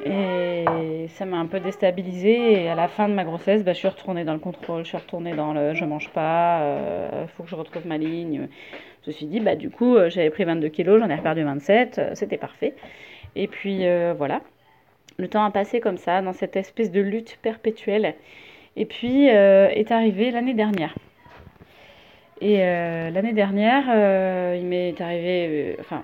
[0.04, 2.64] Et ça m'a un peu déstabilisée.
[2.64, 4.88] Et à la fin de ma grossesse, bah, je suis retournée dans le contrôle, je
[4.88, 6.61] suis retournée dans le je mange pas,
[7.22, 8.48] il faut que je retrouve ma ligne.
[9.06, 11.44] Je me suis dit, bah, du coup, euh, j'avais pris 22 kilos, j'en ai reperdu
[11.44, 12.74] 27, euh, c'était parfait.
[13.37, 14.40] Et puis euh, voilà,
[15.16, 18.16] le temps a passé comme ça, dans cette espèce de lutte perpétuelle.
[18.74, 20.94] Et puis est arrivée l'année dernière.
[22.42, 23.85] Et l'année dernière,
[24.54, 26.02] il m'est arrivé, enfin,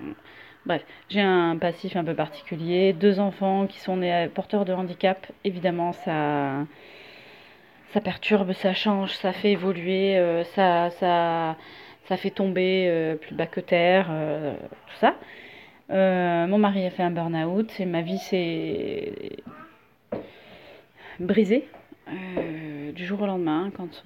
[0.65, 5.25] bref, j'ai un passif un peu particulier, deux enfants qui sont nés porteurs de handicap.
[5.43, 6.65] Évidemment, ça,
[7.93, 11.55] ça perturbe, ça change, ça fait évoluer, ça, ça,
[12.05, 14.53] ça fait tomber euh, plus bas que terre, euh,
[14.87, 15.15] tout ça.
[15.89, 19.37] Euh, mon mari a fait un burn-out et ma vie s'est
[21.19, 21.67] brisée
[22.93, 24.03] du jour au lendemain quand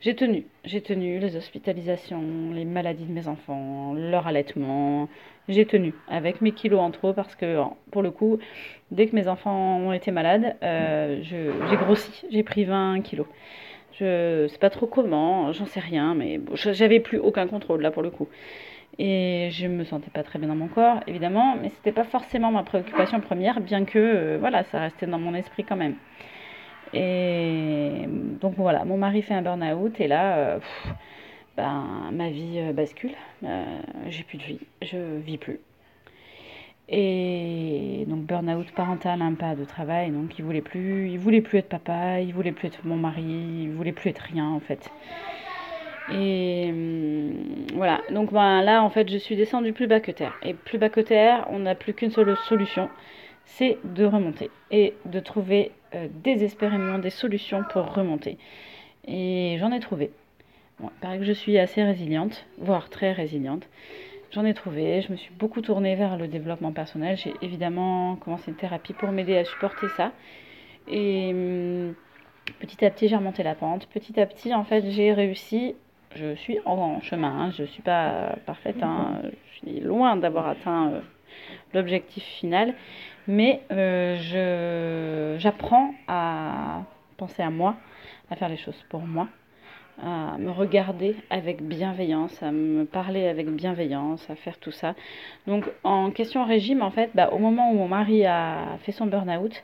[0.00, 0.44] j'ai tenu.
[0.64, 5.08] J'ai tenu les hospitalisations, les maladies de mes enfants, leur allaitement.
[5.48, 7.58] J'ai tenu avec mes kilos en trop parce que
[7.90, 8.38] pour le coup,
[8.90, 12.26] dès que mes enfants ont été malades, j'ai grossi.
[12.30, 13.26] J'ai pris 20 kilos.
[13.98, 18.02] Je sais pas trop comment, j'en sais rien, mais j'avais plus aucun contrôle là pour
[18.02, 18.28] le coup.
[18.98, 22.50] Et je me sentais pas très bien dans mon corps, évidemment, mais c'était pas forcément
[22.50, 25.94] ma préoccupation première, bien que euh, voilà, ça restait dans mon esprit quand même.
[26.92, 28.06] Et
[28.40, 30.58] donc voilà, mon mari fait un burn-out et là, euh,
[31.58, 33.16] ben, ma vie euh, bascule.
[34.06, 35.58] j'ai plus de vie, je vis plus.
[36.88, 41.58] Et donc burn-out parental, un pas de travail, donc il voulait plus, il voulait plus
[41.58, 44.88] être papa, il voulait plus être mon mari, il voulait plus être rien en fait.
[46.12, 47.32] Et hum,
[47.74, 50.38] voilà, donc ben, là en fait je suis descendue plus bas que terre.
[50.44, 52.88] Et plus bas que terre, on n'a plus qu'une seule solution,
[53.44, 58.38] c'est de remonter et de trouver euh, désespérément des solutions pour remonter.
[59.08, 60.12] Et j'en ai trouvé.
[60.80, 63.68] Il paraît que je suis assez résiliente, voire très résiliente.
[64.30, 67.16] J'en ai trouvé, je me suis beaucoup tournée vers le développement personnel.
[67.16, 70.12] J'ai évidemment commencé une thérapie pour m'aider à supporter ça.
[70.86, 71.94] Et hum,
[72.60, 73.86] petit à petit, j'ai remonté la pente.
[73.88, 75.74] Petit à petit, en fait, j'ai réussi.
[76.14, 77.50] Je suis en chemin, hein.
[77.50, 79.20] je ne suis pas parfaite, hein.
[79.52, 81.00] je suis loin d'avoir atteint euh,
[81.74, 82.74] l'objectif final,
[83.26, 86.82] mais euh, j'apprends à
[87.18, 87.76] penser à moi,
[88.30, 89.28] à faire les choses pour moi
[90.02, 94.94] à me regarder avec bienveillance, à me parler avec bienveillance, à faire tout ça.
[95.46, 99.06] Donc en question régime, en fait, bah, au moment où mon mari a fait son
[99.06, 99.62] burn-out,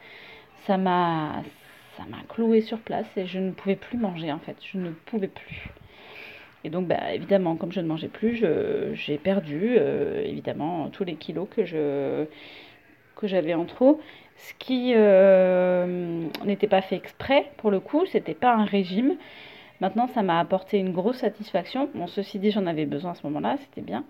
[0.67, 1.43] ça m'a
[1.97, 5.29] ça cloué sur place et je ne pouvais plus manger en fait, je ne pouvais
[5.29, 5.69] plus.
[6.65, 8.45] Et donc bah, évidemment, comme je ne mangeais plus,
[8.95, 12.25] j'ai perdu euh, évidemment tous les kilos que je
[13.17, 14.01] que j'avais en trop.
[14.37, 19.17] Ce qui euh, n'était pas fait exprès pour le coup, c'était pas un régime.
[19.85, 21.91] Maintenant, ça m'a apporté une grosse satisfaction.
[21.95, 24.03] Bon, ceci dit, j'en avais besoin à ce moment-là, c'était bien.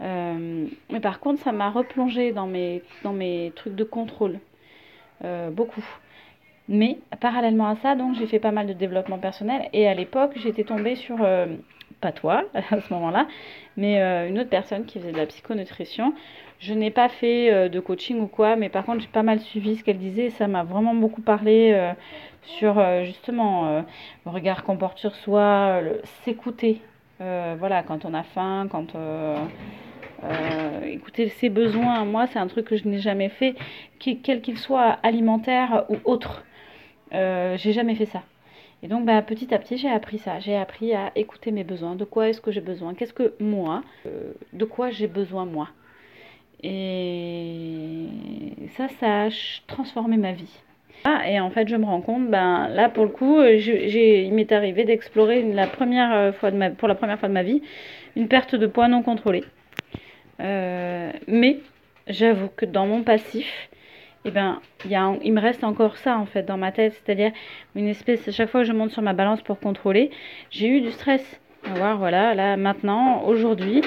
[0.00, 2.82] Euh, mais par contre, ça m'a replongé dans mes,
[3.54, 4.40] trucs de contrôle.
[5.22, 5.84] Euh, beaucoup.
[6.68, 9.68] Mais parallèlement à ça, donc j'ai fait pas mal de développement personnel.
[9.72, 11.46] Et à l'époque, j'étais tombée sur, euh,
[12.04, 13.26] pas toi à ce moment-là,
[13.76, 16.12] mais une autre personne qui faisait de la psychonutrition.
[16.60, 19.76] Je n'ai pas fait de coaching ou quoi, mais par contre, j'ai pas mal suivi
[19.76, 20.30] ce qu'elle disait.
[20.30, 21.94] ça m'a vraiment beaucoup parlé
[22.44, 23.82] sur euh, justement euh,
[24.24, 25.80] le regard qu'on porte sur soi,
[26.24, 26.80] s'écouter.
[27.20, 28.94] Euh, voilà, quand on a faim, quand
[30.86, 33.54] écouter ses besoins, moi, c'est un truc que je n'ai jamais fait,
[33.98, 36.44] quel qu'il soit alimentaire ou autre.
[37.12, 38.22] Euh, j'ai jamais fait ça.
[38.84, 40.40] Et donc, bah, petit à petit, j'ai appris ça.
[40.40, 41.94] J'ai appris à écouter mes besoins.
[41.94, 42.92] De quoi est-ce que j'ai besoin?
[42.92, 45.70] Qu'est-ce que moi euh, De quoi j'ai besoin moi?
[46.62, 48.08] Et
[48.76, 49.28] ça, ça a
[49.66, 50.60] transformé ma vie.
[51.04, 54.52] Ah, et en fait, je me rends compte, ben là, pour le coup, il m'est
[54.52, 57.62] arrivé d'explorer la première euh, fois pour la première fois de ma vie
[58.16, 59.44] une perte de poids non contrôlée.
[60.40, 61.58] Euh, mais
[62.06, 63.46] j'avoue que dans mon passif,
[64.24, 67.32] eh ben, il me reste encore ça en fait dans ma tête, c'est-à-dire
[67.74, 70.10] une espèce, à chaque fois que je monte sur ma balance pour contrôler,
[70.50, 71.40] j'ai eu du stress.
[71.64, 73.82] voilà, là maintenant, aujourd'hui,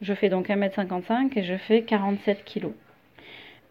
[0.00, 2.70] je fais donc 1m55 et je fais 47 kg.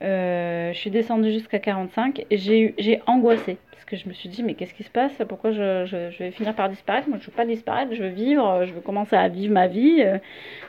[0.03, 4.41] Euh, je suis descendue jusqu'à 45 et j'ai angoissé parce que je me suis dit
[4.41, 5.11] mais qu'est-ce qui se passe?
[5.27, 7.09] Pourquoi je, vais finir par disparaître?
[7.09, 10.01] Moi je veux pas disparaître, je veux vivre, je veux commencer à vivre ma vie,
[10.01, 10.17] euh,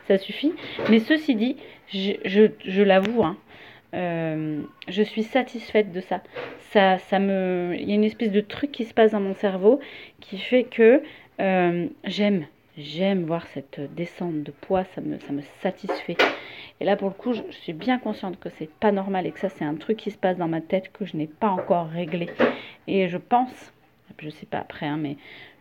[0.09, 0.53] ça suffit.
[0.91, 1.57] Mais ceci dit,
[1.93, 3.37] je, je, je l'avoue, hein,
[3.95, 6.23] euh, je suis satisfaite de ça.
[6.71, 9.35] Ça, ça me, il y a une espèce de truc qui se passe dans mon
[9.35, 9.81] cerveau
[10.21, 11.03] qui fait que
[12.05, 16.17] j'aime, j'aime voir cette descente de poids, ça me, ça me satisfait.
[16.83, 19.39] Et là, pour le coup, je, suis bien consciente que c'est pas normal et que
[19.39, 21.89] ça, c'est un truc qui se passe dans ma tête que je n'ai pas encore
[21.89, 22.29] réglé.
[22.89, 23.73] Et je pense,
[24.19, 25.17] je sais pas après, hein, mais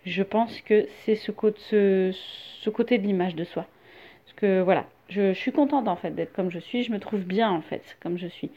[0.06, 3.68] je pense que c'est ce, ce, ce, côté de l'image de soi.
[4.26, 7.22] Parce que voilà, je, suis contente en fait d'être comme je suis, je me trouve
[7.22, 8.50] bien en fait comme je suis.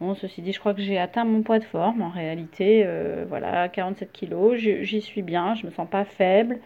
[0.00, 3.24] Bon, ceci dit, je crois que j'ai atteint mon poids de forme en réalité, euh,
[3.28, 6.58] voilà, 47 kilos, j'y suis bien, je me sens pas faible.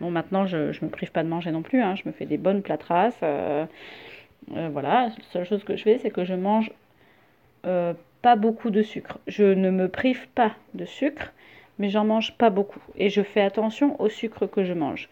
[0.00, 2.26] Bon, maintenant, je ne me prive pas de manger non plus, hein, je me fais
[2.26, 3.18] des bonnes plâtrasses.
[3.22, 3.64] Euh,
[4.56, 6.72] euh, voilà, la seule chose que je fais, c'est que je mange
[7.62, 9.18] pas beaucoup de sucre.
[9.26, 11.32] Je ne me prive pas de sucre,
[11.78, 12.80] mais j'en mange pas beaucoup.
[12.96, 15.08] Et je fais attention au sucre que je mange.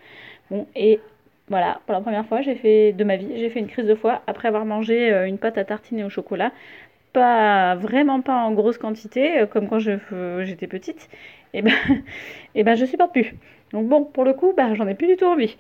[0.51, 1.01] Bon, et
[1.51, 3.95] voilà, pour la première fois j'ai fait de ma vie, j'ai fait une crise de
[3.95, 6.53] foie après avoir mangé euh, une pâte à tartiner au chocolat.
[7.13, 11.09] Pas vraiment pas en grosse quantité, comme quand j'étais petite.
[11.55, 11.73] Et ben,
[12.55, 13.35] et ben je supporte plus.
[13.73, 15.57] Donc bon, pour le coup, bah, j'en ai plus du tout envie.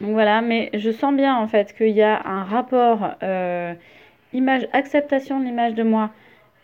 [0.00, 3.74] Donc voilà, mais je sens bien en fait qu'il y a un rapport euh,
[4.32, 6.10] image, acceptation de l'image de moi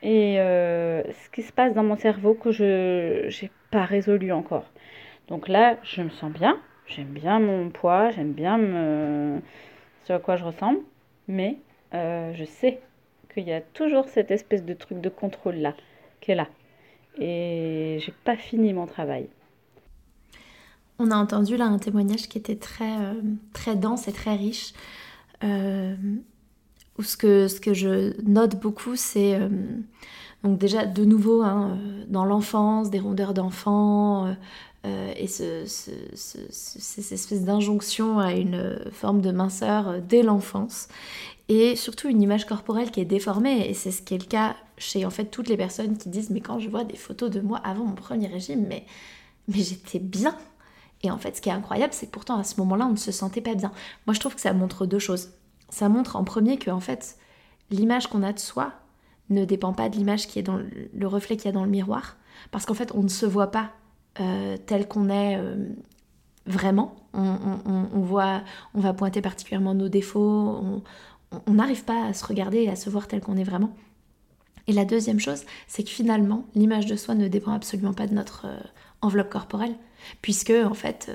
[0.02, 4.64] et euh, ce qui se passe dans mon cerveau que je n'ai pas résolu encore.
[5.28, 9.40] Donc là, je me sens bien, j'aime bien mon poids, j'aime bien me...
[10.04, 10.78] ce à quoi je ressemble,
[11.28, 11.58] mais
[11.94, 12.80] euh, je sais
[13.32, 15.74] qu'il y a toujours cette espèce de truc de contrôle là,
[16.20, 16.48] qui est là.
[17.18, 19.28] Et j'ai pas fini mon travail.
[20.98, 23.14] On a entendu là un témoignage qui était très, euh,
[23.52, 24.72] très dense et très riche.
[25.44, 25.94] Euh,
[26.98, 29.38] où ce que, ce que je note beaucoup, c'est
[30.42, 34.34] donc déjà de nouveau hein, dans l'enfance, des rondeurs d'enfants
[35.16, 35.64] et ce,
[36.14, 40.88] ces espèces d'injonction à une forme de minceur dès l'enfance
[41.48, 44.56] et surtout une image corporelle qui est déformée et c'est ce qui est le cas
[44.78, 47.40] chez en fait toutes les personnes qui disent mais quand je vois des photos de
[47.40, 48.84] moi avant mon premier régime mais
[49.48, 50.36] mais j'étais bien
[51.02, 52.96] et en fait, ce qui est incroyable, c'est que pourtant à ce moment-là, on ne
[52.96, 53.72] se sentait pas bien.
[54.06, 55.30] Moi, je trouve que ça montre deux choses.
[55.68, 57.16] Ça montre en premier que en fait,
[57.70, 58.72] l'image qu'on a de soi
[59.28, 61.70] ne dépend pas de l'image qui est dans le reflet qu'il y a dans le
[61.70, 62.16] miroir,
[62.50, 63.72] parce qu'en fait, on ne se voit pas
[64.20, 65.56] euh, tel qu'on est euh,
[66.46, 66.96] vraiment.
[67.12, 68.42] On, voit,
[68.74, 70.82] on va pointer particulièrement nos défauts.
[71.46, 73.74] On n'arrive pas à se regarder et à se voir tel qu'on est vraiment.
[74.66, 78.12] Et la deuxième chose, c'est que finalement, l'image de soi ne dépend absolument pas de
[78.14, 78.58] notre euh,
[79.00, 79.74] enveloppe corporelle
[80.20, 81.10] puisque en fait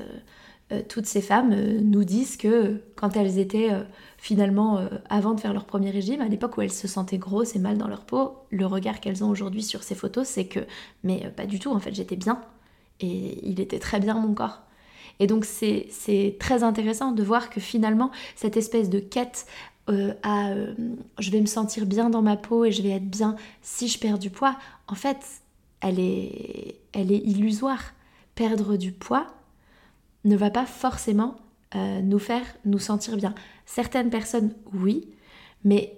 [0.90, 3.70] toutes ces femmes nous disent que quand elles étaient
[4.18, 7.60] finalement avant de faire leur premier régime, à l'époque où elles se sentaient grosses et
[7.60, 10.60] mal dans leur peau, le regard qu'elles ont aujourd'hui sur ces photos, c'est que
[11.04, 12.42] mais pas du tout, en fait j'étais bien
[13.04, 14.62] et il était très bien mon corps.
[15.20, 19.46] Et donc c'est très intéressant de voir que finalement cette espèce de quête
[20.24, 20.54] à
[21.20, 24.00] je vais me sentir bien dans ma peau et je vais être bien si je
[24.00, 25.18] perds du poids, en fait
[25.82, 27.94] elle est, elle est illusoire
[28.36, 29.28] perdre du poids
[30.24, 31.36] ne va pas forcément
[31.76, 33.34] euh, nous faire nous sentir bien.
[33.66, 35.10] Certaines personnes, oui,
[35.64, 35.98] mais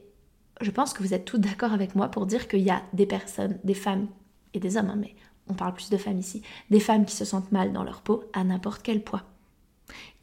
[0.62, 3.06] je pense que vous êtes toutes d'accord avec moi pour dire qu'il y a des
[3.06, 4.08] personnes, des femmes
[4.54, 5.16] et des hommes, hein, mais
[5.48, 8.24] on parle plus de femmes ici, des femmes qui se sentent mal dans leur peau
[8.34, 9.24] à n'importe quel poids.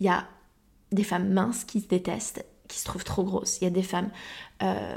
[0.00, 0.26] Il y a
[0.92, 3.58] des femmes minces qui se détestent, qui se trouvent trop grosses.
[3.60, 4.10] Il y a des femmes
[4.62, 4.96] euh,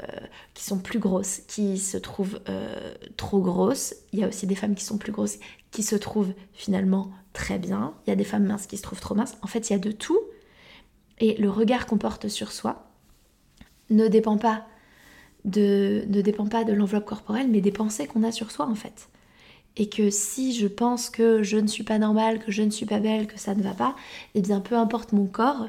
[0.54, 3.94] qui sont plus grosses, qui se trouvent euh, trop grosses.
[4.12, 5.38] Il y a aussi des femmes qui sont plus grosses,
[5.70, 7.94] qui se trouvent finalement très bien.
[8.06, 9.36] Il y a des femmes minces qui se trouvent trop minces.
[9.42, 10.20] En fait, il y a de tout.
[11.18, 12.90] Et le regard qu'on porte sur soi
[13.90, 14.66] ne dépend pas
[15.44, 18.74] de, ne dépend pas de l'enveloppe corporelle, mais des pensées qu'on a sur soi en
[18.74, 19.08] fait.
[19.76, 22.86] Et que si je pense que je ne suis pas normale, que je ne suis
[22.86, 23.96] pas belle, que ça ne va pas,
[24.34, 25.68] eh bien peu importe mon corps,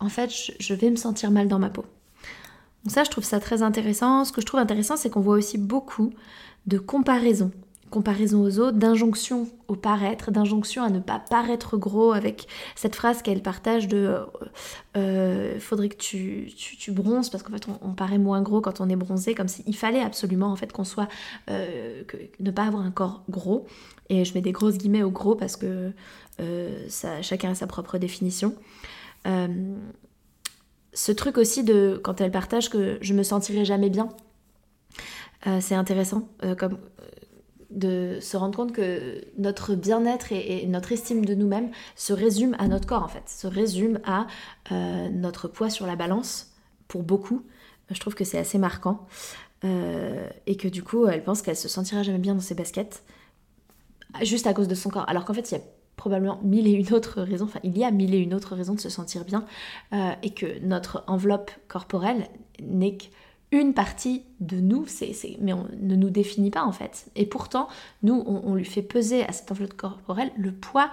[0.00, 1.84] en fait, je vais me sentir mal dans ma peau.
[2.84, 4.24] Donc ça, je trouve ça très intéressant.
[4.24, 6.12] Ce que je trouve intéressant, c'est qu'on voit aussi beaucoup
[6.66, 7.50] de comparaisons
[7.90, 13.22] comparaison aux autres, d'injonction au paraître, d'injonction à ne pas paraître gros avec cette phrase
[13.22, 14.24] qu'elle partage de euh,
[14.96, 18.88] euh, faudrait que tu, tu, bronzes parce qu'en fait on, paraît moins gros quand on
[18.88, 21.08] est bronzé comme s'il fallait absolument en fait qu'on soit
[21.50, 22.02] euh,
[22.40, 23.66] ne pas avoir un corps gros.
[24.08, 25.92] Et je mets des grosses guillemets au gros parce que
[27.22, 28.54] chacun a sa propre définition.
[30.92, 34.08] Ce truc aussi de quand elle partage que je me sentirai jamais bien
[35.60, 36.78] c'est intéressant comme
[37.76, 42.66] de se rendre compte que notre bien-être et, notre estime de nous-mêmes se résument à
[42.66, 44.26] notre corps en fait, se résument à
[44.72, 46.54] euh, notre poids sur la balance
[46.88, 47.44] pour beaucoup.
[47.90, 49.06] Je trouve que c'est assez marquant
[49.64, 53.04] euh, et que du coup elle pense qu'elle se sentira jamais bien dans ses baskets
[54.22, 55.08] juste à cause de son corps.
[55.08, 55.62] Alors qu'en fait il y a
[55.96, 58.74] probablement mille et une autres raisons, enfin il y a mille et une autres raisons
[58.74, 59.44] de se sentir bien
[59.92, 62.28] euh, et que notre enveloppe corporelle
[62.62, 63.04] n'est que
[63.52, 67.06] une partie de nous, c'est, mais on ne nous définit pas en fait.
[67.14, 67.68] Et pourtant,
[68.02, 70.90] nous, on, lui fait peser à cette enveloppe corporelle le poids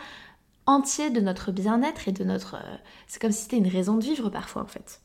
[0.66, 2.56] entier de notre bien-être et de notre...
[2.56, 2.78] Euh,
[3.08, 5.02] c'est comme si c'était une raison de vivre parfois en fait.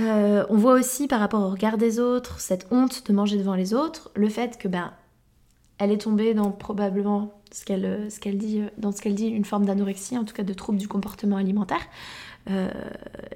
[0.00, 3.54] Euh, on voit aussi par rapport au regard des autres, cette honte de manger devant
[3.54, 4.92] les autres, le fait que ben
[5.78, 9.66] elle est tombée dans probablement ce qu'elle, qu'elle dit, dans ce qu'elle dit une forme
[9.66, 11.82] d'anorexie, en tout cas de trouble du comportement alimentaire.
[12.50, 12.70] Euh,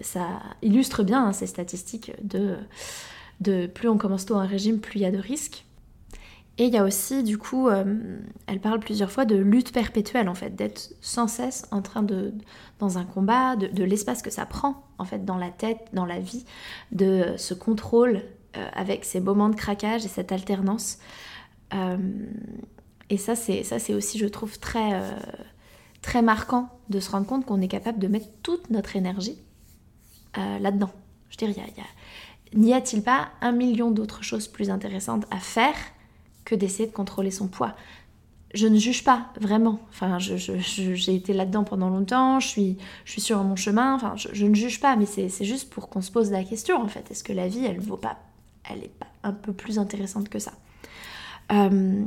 [0.01, 2.57] ça illustre bien hein, ces statistiques de
[3.41, 5.67] de plus on commence tôt un régime, plus il y a de risques.
[6.59, 7.85] Et il y a aussi, du coup, euh,
[8.47, 12.33] elle parle plusieurs fois de lutte perpétuelle, en fait, d'être sans cesse en train de,
[12.79, 16.19] dans un combat, de, l'espace que ça prend, en fait, dans la tête, dans la
[16.19, 16.47] vie,
[16.93, 18.23] de ce contrôle
[18.57, 20.99] euh, avec ces moments de craquage et cette alternance.
[21.75, 21.99] Euh,
[23.11, 25.01] et ça, c'est ça, c'est aussi, je trouve, très,
[26.01, 29.39] très marquant de se rendre compte qu'on est capable de mettre toute notre énergie
[30.35, 30.91] là-dedans.
[31.31, 31.85] Je dirais, il y a
[32.55, 35.75] n'y a-t-il pas un million d'autres choses plus intéressantes à faire
[36.45, 37.75] que d'essayer de contrôler son poids?
[38.55, 39.81] Je ne juge pas vraiment.
[39.91, 43.95] Enfin, j'ai été là-dedans pendant longtemps, je suis, je suis sur mon chemin.
[43.95, 46.89] Enfin, je, ne juge pas, mais c'est juste pour qu'on se pose la question en
[46.89, 47.11] fait.
[47.11, 48.19] Est-ce que la vie, elle vaut pas,
[48.71, 50.53] elle est pas un peu plus intéressante que ça?
[51.53, 52.05] Euh,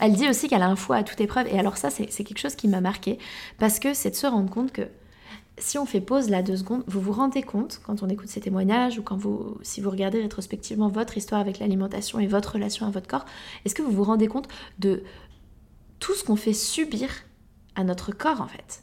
[0.00, 1.46] Elle dit aussi qu'elle a un foie à toute épreuve.
[1.48, 3.18] Et alors ça, c'est quelque chose qui m'a marqué
[3.58, 4.88] parce que c'est de se rendre compte que
[5.58, 8.40] si on fait pause là deux secondes, vous vous rendez compte quand on écoute ces
[8.40, 12.86] témoignages ou quand vous, si vous regardez rétrospectivement votre histoire avec l'alimentation et votre relation
[12.86, 13.24] à votre corps,
[13.64, 14.48] est-ce que vous vous rendez compte
[14.78, 15.02] de
[16.00, 17.08] tout ce qu'on fait subir
[17.76, 18.82] à notre corps en fait?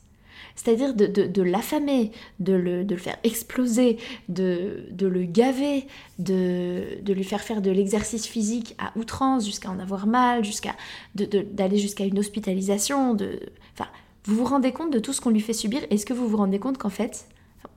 [0.55, 3.97] C'est-à-dire de, l'affamer, de le, faire exploser,
[4.29, 5.87] de, le gaver,
[6.19, 10.75] de, lui faire faire de l'exercice physique à outrance jusqu'à en avoir mal, jusqu'à
[11.15, 13.39] d'aller jusqu'à une hospitalisation, de,
[13.73, 13.89] enfin,
[14.25, 16.37] vous vous rendez compte de tout ce qu'on lui fait subir Est-ce que vous vous
[16.37, 17.27] rendez compte qu'en fait,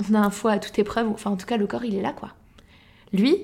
[0.09, 2.03] on a un foie à toute épreuve, enfin en tout cas le corps il est
[2.03, 2.31] là quoi.
[3.13, 3.37] Lui,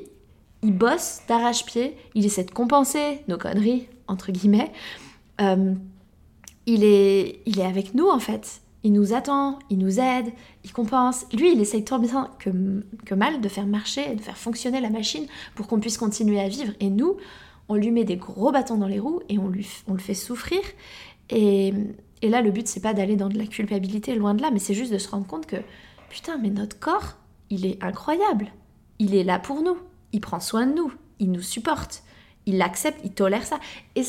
[0.62, 4.72] il bosse d'arrache-pied, il essaie de compenser nos conneries, entre guillemets.
[5.40, 5.74] Euh,
[6.66, 8.61] il, est, il est avec nous en fait.
[8.82, 10.32] Il nous attend, il nous aide,
[10.64, 11.26] il compense.
[11.32, 12.51] Lui, il essaye tant bien que,
[13.05, 16.48] que mal de faire marcher, de faire fonctionner la machine pour qu'on puisse continuer à
[16.48, 16.72] vivre.
[16.80, 17.16] Et nous,
[17.68, 20.14] on lui met des gros bâtons dans les roues et on, lui, on le fait
[20.14, 20.61] souffrir.
[21.28, 21.74] Et,
[22.23, 24.59] et là, le but, c'est pas d'aller dans de la culpabilité, loin de là, mais
[24.59, 25.57] c'est juste de se rendre compte que,
[26.11, 27.16] putain, mais notre corps,
[27.49, 28.49] il est incroyable.
[28.99, 29.77] Il est là pour nous.
[30.12, 30.93] Il prend soin de nous.
[31.18, 32.03] Il nous supporte.
[32.47, 33.59] Il l'accepte, il tolère ça.
[33.97, 34.03] Et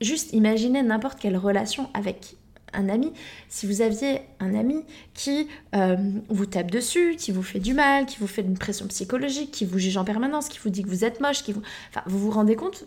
[0.00, 2.36] juste imaginez n'importe quelle relation avec
[2.72, 3.12] un ami.
[3.48, 4.84] Si vous aviez un ami
[5.14, 5.96] qui euh,
[6.28, 9.64] vous tape dessus, qui vous fait du mal, qui vous fait une pression psychologique, qui
[9.64, 11.62] vous juge en permanence, qui vous dit que vous êtes moche, qui vous...
[11.88, 12.86] Enfin, vous vous rendez compte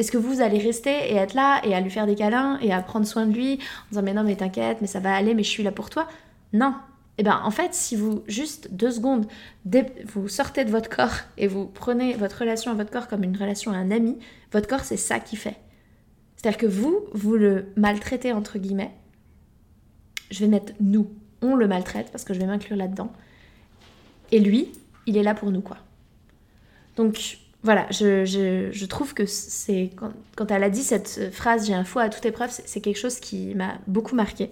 [0.00, 2.72] est-ce que vous allez rester et être là et à lui faire des câlins et
[2.72, 5.34] à prendre soin de lui en disant mais non mais t'inquiète, mais ça va aller,
[5.34, 6.08] mais je suis là pour toi?
[6.54, 6.74] Non.
[7.18, 9.26] Eh bien en fait, si vous juste deux secondes,
[10.06, 13.36] vous sortez de votre corps et vous prenez votre relation à votre corps comme une
[13.36, 14.18] relation à un ami,
[14.52, 15.56] votre corps c'est ça qui fait.
[16.36, 18.94] C'est-à-dire que vous, vous le maltraitez entre guillemets.
[20.30, 21.10] Je vais mettre nous,
[21.42, 23.12] on le maltraite parce que je vais m'inclure là-dedans.
[24.32, 24.72] Et lui,
[25.04, 25.76] il est là pour nous quoi.
[26.96, 32.02] Donc voilà, je, trouve que c'est quand, elle a dit cette phrase j'ai un foie
[32.02, 34.50] à toute épreuve, c'est quelque chose qui m'a beaucoup marqué.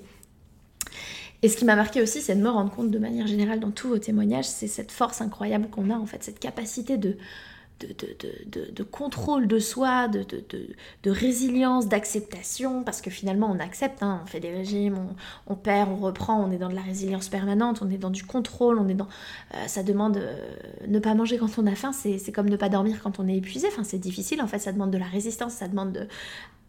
[1.43, 3.71] Et ce qui m'a marqué aussi, c'est de me rendre compte de manière générale dans
[3.71, 7.17] tous vos témoignages, c'est cette force incroyable qu'on a en fait, cette capacité de,
[7.81, 14.41] de, contrôle de soi, de, résilience, d'acceptation, parce que finalement on accepte, hein, on fait
[14.41, 14.99] des régimes,
[15.47, 18.25] on, perd, on reprend, on est dans de la résilience permanente, on est dans du
[18.25, 19.09] contrôle, on est dans...
[19.55, 20.37] Euh, ça demande euh,
[20.87, 23.37] ne pas manger quand on a faim, c'est comme ne pas dormir quand on est
[23.37, 26.09] épuisé, c'est difficile, en fait ça demande de la résistance, ça demande de...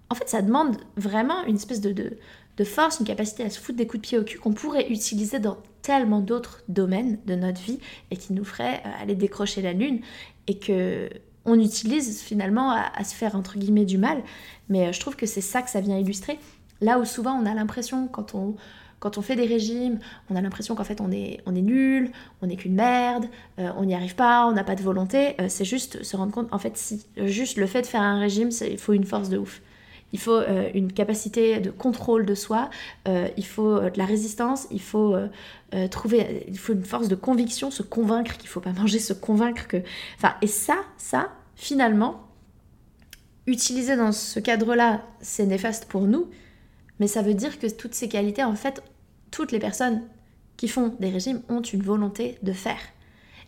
[0.10, 2.18] en fait, ça demande vraiment une espèce de,
[2.60, 4.90] de, force, une capacité à se foutre des coups de pied au cul qu'on pourrait
[4.90, 7.80] utiliser dans tellement d'autres domaines de notre vie
[8.12, 10.02] et qui nous ferait euh, aller décrocher la lune
[10.48, 11.10] et que
[11.46, 14.22] on utilise finalement à, se faire entre guillemets du mal.
[14.68, 16.38] Mais euh, je trouve que c'est ça que ça vient illustrer.
[16.82, 18.56] Là où souvent on a l'impression quand on
[19.00, 20.00] quand on fait des régimes,
[20.30, 23.72] on a l'impression qu'en fait on est, on est nul, on n'est qu'une merde, euh,
[23.78, 25.38] on n'y arrive pas, on n'a pas de volonté.
[25.48, 28.50] c'est juste se rendre compte, en fait, si, juste le fait de faire un régime,
[28.70, 29.62] il faut une force de ouf.
[30.12, 32.70] Il faut euh, une capacité de contrôle de soi,
[33.08, 35.16] euh, il faut euh, de la résistance, il faut
[35.92, 39.14] trouver, il faut une force de conviction, se convaincre qu'il ne faut pas manger, se
[39.14, 39.78] convaincre que...
[40.18, 42.28] Enfin, et ça, ça, finalement,
[43.46, 46.28] utiliser dans ce cadre-là, c'est néfaste pour nous,
[47.00, 48.82] mais ça veut dire que toutes ces qualités, en fait,
[49.30, 50.02] toutes les personnes
[50.58, 52.80] qui font des régimes ont une volonté de faire.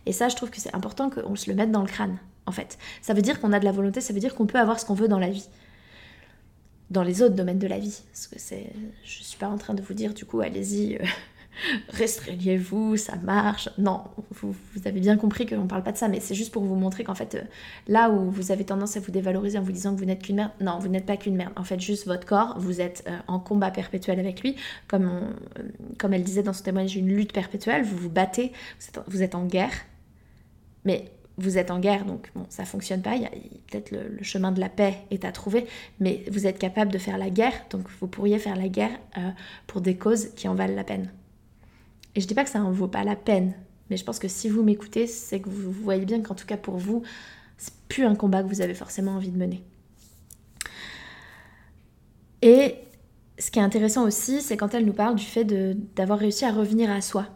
[0.06, 2.52] Et ça, je trouve que c'est important qu'on se le mette dans le crâne, en
[2.52, 2.78] fait.
[3.00, 4.86] Ça veut dire qu'on a de la volonté, ça veut dire qu'on peut avoir ce
[4.86, 5.48] qu'on veut dans la vie
[6.92, 8.02] dans les autres domaines de la vie.
[8.12, 8.66] Parce que c'est,
[9.04, 11.04] je suis pas en train de vous dire du coup, allez-y, euh,
[11.88, 13.70] restreignez-vous, ça marche.
[13.78, 16.76] Non, vous, avez bien compris qu'on parle pas de ça, mais c'est juste pour vous
[16.76, 17.42] montrer qu'en fait, euh,
[17.88, 20.36] là où vous avez tendance à vous dévaloriser en vous disant que vous n'êtes qu'une
[20.36, 21.52] merde, non, vous n'êtes pas qu'une merde.
[21.56, 25.34] En fait, juste votre corps, vous êtes euh, en combat perpétuel avec lui, comme,
[25.98, 27.84] comme elle disait dans son témoignage, une lutte perpétuelle.
[27.84, 28.52] Vous vous battez,
[29.06, 29.72] vous êtes en guerre,
[30.84, 31.10] mais
[31.42, 33.16] vous êtes en guerre, donc bon, ça fonctionne pas.
[33.70, 35.66] Peut-être le, chemin de la paix est à trouver,
[35.98, 39.30] mais vous êtes capable de faire la guerre, donc vous pourriez faire la guerre euh,
[39.66, 41.10] pour des causes qui en valent la peine.
[42.14, 43.54] Et je dis pas que ça en vaut pas la peine,
[43.90, 46.56] mais je pense que si vous m'écoutez, c'est que vous voyez bien qu'en tout cas
[46.56, 47.02] pour vous,
[47.58, 49.62] c'est plus un combat que vous avez forcément envie de mener.
[52.42, 52.76] Et
[53.38, 55.44] ce qui est intéressant aussi, c'est quand elle nous parle du fait
[55.94, 57.26] d'avoir réussi à revenir à soi,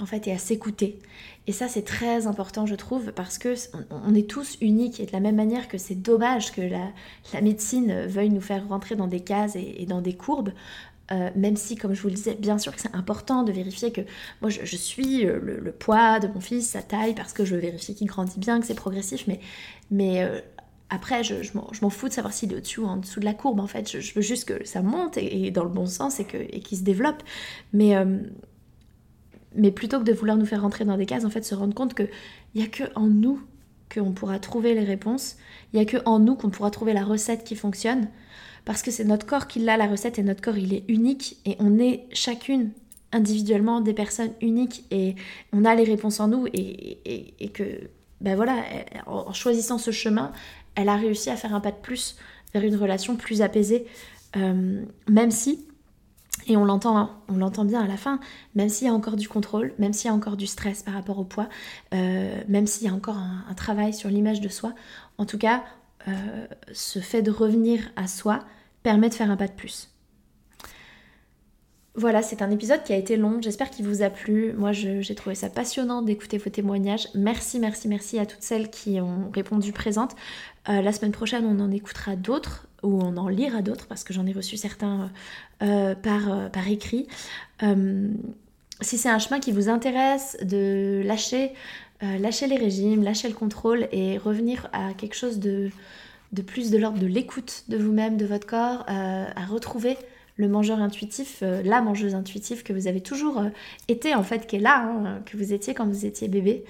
[0.00, 0.98] en fait, et à s'écouter.
[1.46, 3.54] Et ça, c'est très important, je trouve, parce que
[3.90, 8.06] on est tous uniques et de la même manière que c'est dommage que la, médecine
[8.06, 10.52] veuille nous faire rentrer dans des cases et, dans des courbes.
[11.12, 13.90] Euh, même si, comme je vous le disais, bien sûr que c'est important de vérifier
[13.90, 14.02] que
[14.40, 17.60] moi je, suis euh, le, poids de mon fils, sa taille, parce que je veux
[17.60, 19.26] vérifier qu'il grandit bien, que c'est progressif,
[19.90, 20.40] mais, euh,
[20.88, 23.60] après, je, m'en fous de savoir s'il est au-dessus ou en dessous de la courbe,
[23.60, 24.00] en fait.
[24.00, 27.22] Je, veux juste que ça monte et, dans le bon sens et qu'il se développe.
[27.72, 27.94] Mais,
[29.54, 31.74] mais plutôt que de vouloir nous faire rentrer dans des cases, en fait, se rendre
[31.74, 32.08] compte qu'il
[32.54, 33.40] n'y a que en nous
[33.92, 35.36] qu'on pourra trouver les réponses,
[35.72, 38.08] il n'y a que en nous qu'on pourra trouver la recette qui fonctionne,
[38.64, 41.38] parce que c'est notre corps qui l'a, la recette, et notre corps, il est unique,
[41.44, 42.70] et on est chacune
[43.12, 45.16] individuellement des personnes uniques, et
[45.52, 47.88] on a les réponses en nous, et, que,
[48.20, 48.62] ben voilà,
[49.06, 50.32] en choisissant ce chemin,
[50.76, 52.16] elle a réussi à faire un pas de plus
[52.54, 53.86] vers une relation plus apaisée,
[54.36, 55.66] euh, même si
[56.50, 58.18] et on l'entend, hein, on l'entend bien à la fin,
[58.56, 60.94] même s'il y a encore du contrôle, même s'il y a encore du stress par
[60.94, 61.48] rapport au poids,
[61.94, 64.74] euh, même s'il y a encore un, travail sur l'image de soi,
[65.18, 65.62] en tout cas,
[66.08, 68.40] euh, ce fait de revenir à soi
[68.82, 69.90] permet de faire un pas de plus.
[71.94, 74.52] Voilà, c'est un épisode qui a été long, j'espère qu'il vous a plu.
[74.54, 77.08] Moi, j'ai trouvé ça passionnant d'écouter vos témoignages.
[77.14, 80.16] Merci, merci, merci à toutes celles qui ont répondu présentes.
[80.68, 84.12] Euh, la semaine prochaine, on en écoutera d'autres ou on en lira d'autres parce que
[84.12, 85.10] j'en ai reçu certains
[85.62, 87.06] euh, par, euh, par écrit.
[88.80, 91.52] si c'est un chemin qui vous intéresse, de lâcher,
[92.02, 95.70] les régimes, lâcher le contrôle et revenir à quelque chose de,
[96.32, 99.98] de plus de l'ordre de l'écoute de vous-même, de votre corps, à retrouver
[100.36, 103.44] le mangeur intuitif, la mangeuse intuitive que vous avez toujours
[103.88, 106.64] été en fait, qui est là, hein, que vous étiez quand vous étiez bébé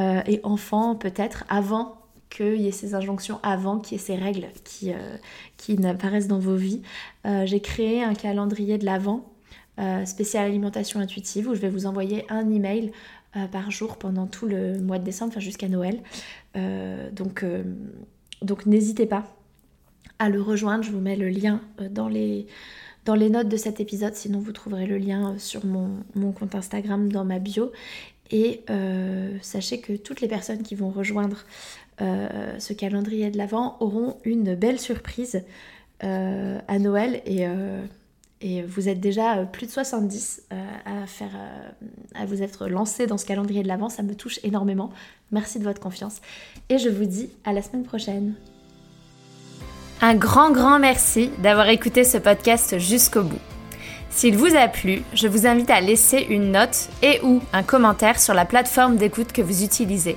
[0.00, 2.01] et enfant peut-être avant
[2.32, 5.16] qu'il y ait ces injonctions avant, qu'il y ait ces règles qui, euh,
[5.56, 6.82] qui n'apparaissent dans vos vies.
[7.26, 9.30] Euh, j'ai créé un calendrier de l'Avent
[9.78, 12.92] euh, spécial alimentation intuitive où je vais vous envoyer un email
[13.50, 16.02] par jour pendant tout le mois de décembre, enfin jusqu'à Noël.
[17.12, 17.46] donc
[18.42, 19.24] donc n'hésitez pas
[20.18, 20.84] à le rejoindre.
[20.84, 22.46] Je vous mets le lien dans les,
[23.06, 26.54] dans les notes de cet épisode, sinon vous trouverez le lien sur mon, mon compte
[26.54, 27.72] Instagram dans ma bio.
[28.30, 28.64] Et
[29.40, 31.46] sachez que toutes les personnes qui vont rejoindre
[32.02, 35.42] euh, ce calendrier de l'Avent auront une belle surprise
[36.02, 37.80] euh, à Noël et, euh,
[38.40, 40.42] et, vous êtes déjà plus de 70
[40.84, 41.30] à, faire,
[42.14, 43.88] à vous être lancé dans ce calendrier de l'Avent.
[43.88, 44.90] Ça me touche énormément.
[45.30, 46.20] Merci de votre confiance
[46.68, 48.34] et je vous dis à la semaine prochaine.
[50.00, 53.38] Un grand grand merci d'avoir écouté ce podcast jusqu'au bout.
[54.10, 58.18] S'il vous a plu, je vous invite à laisser une note et ou un commentaire
[58.18, 60.16] sur la plateforme d'écoute que vous utilisez.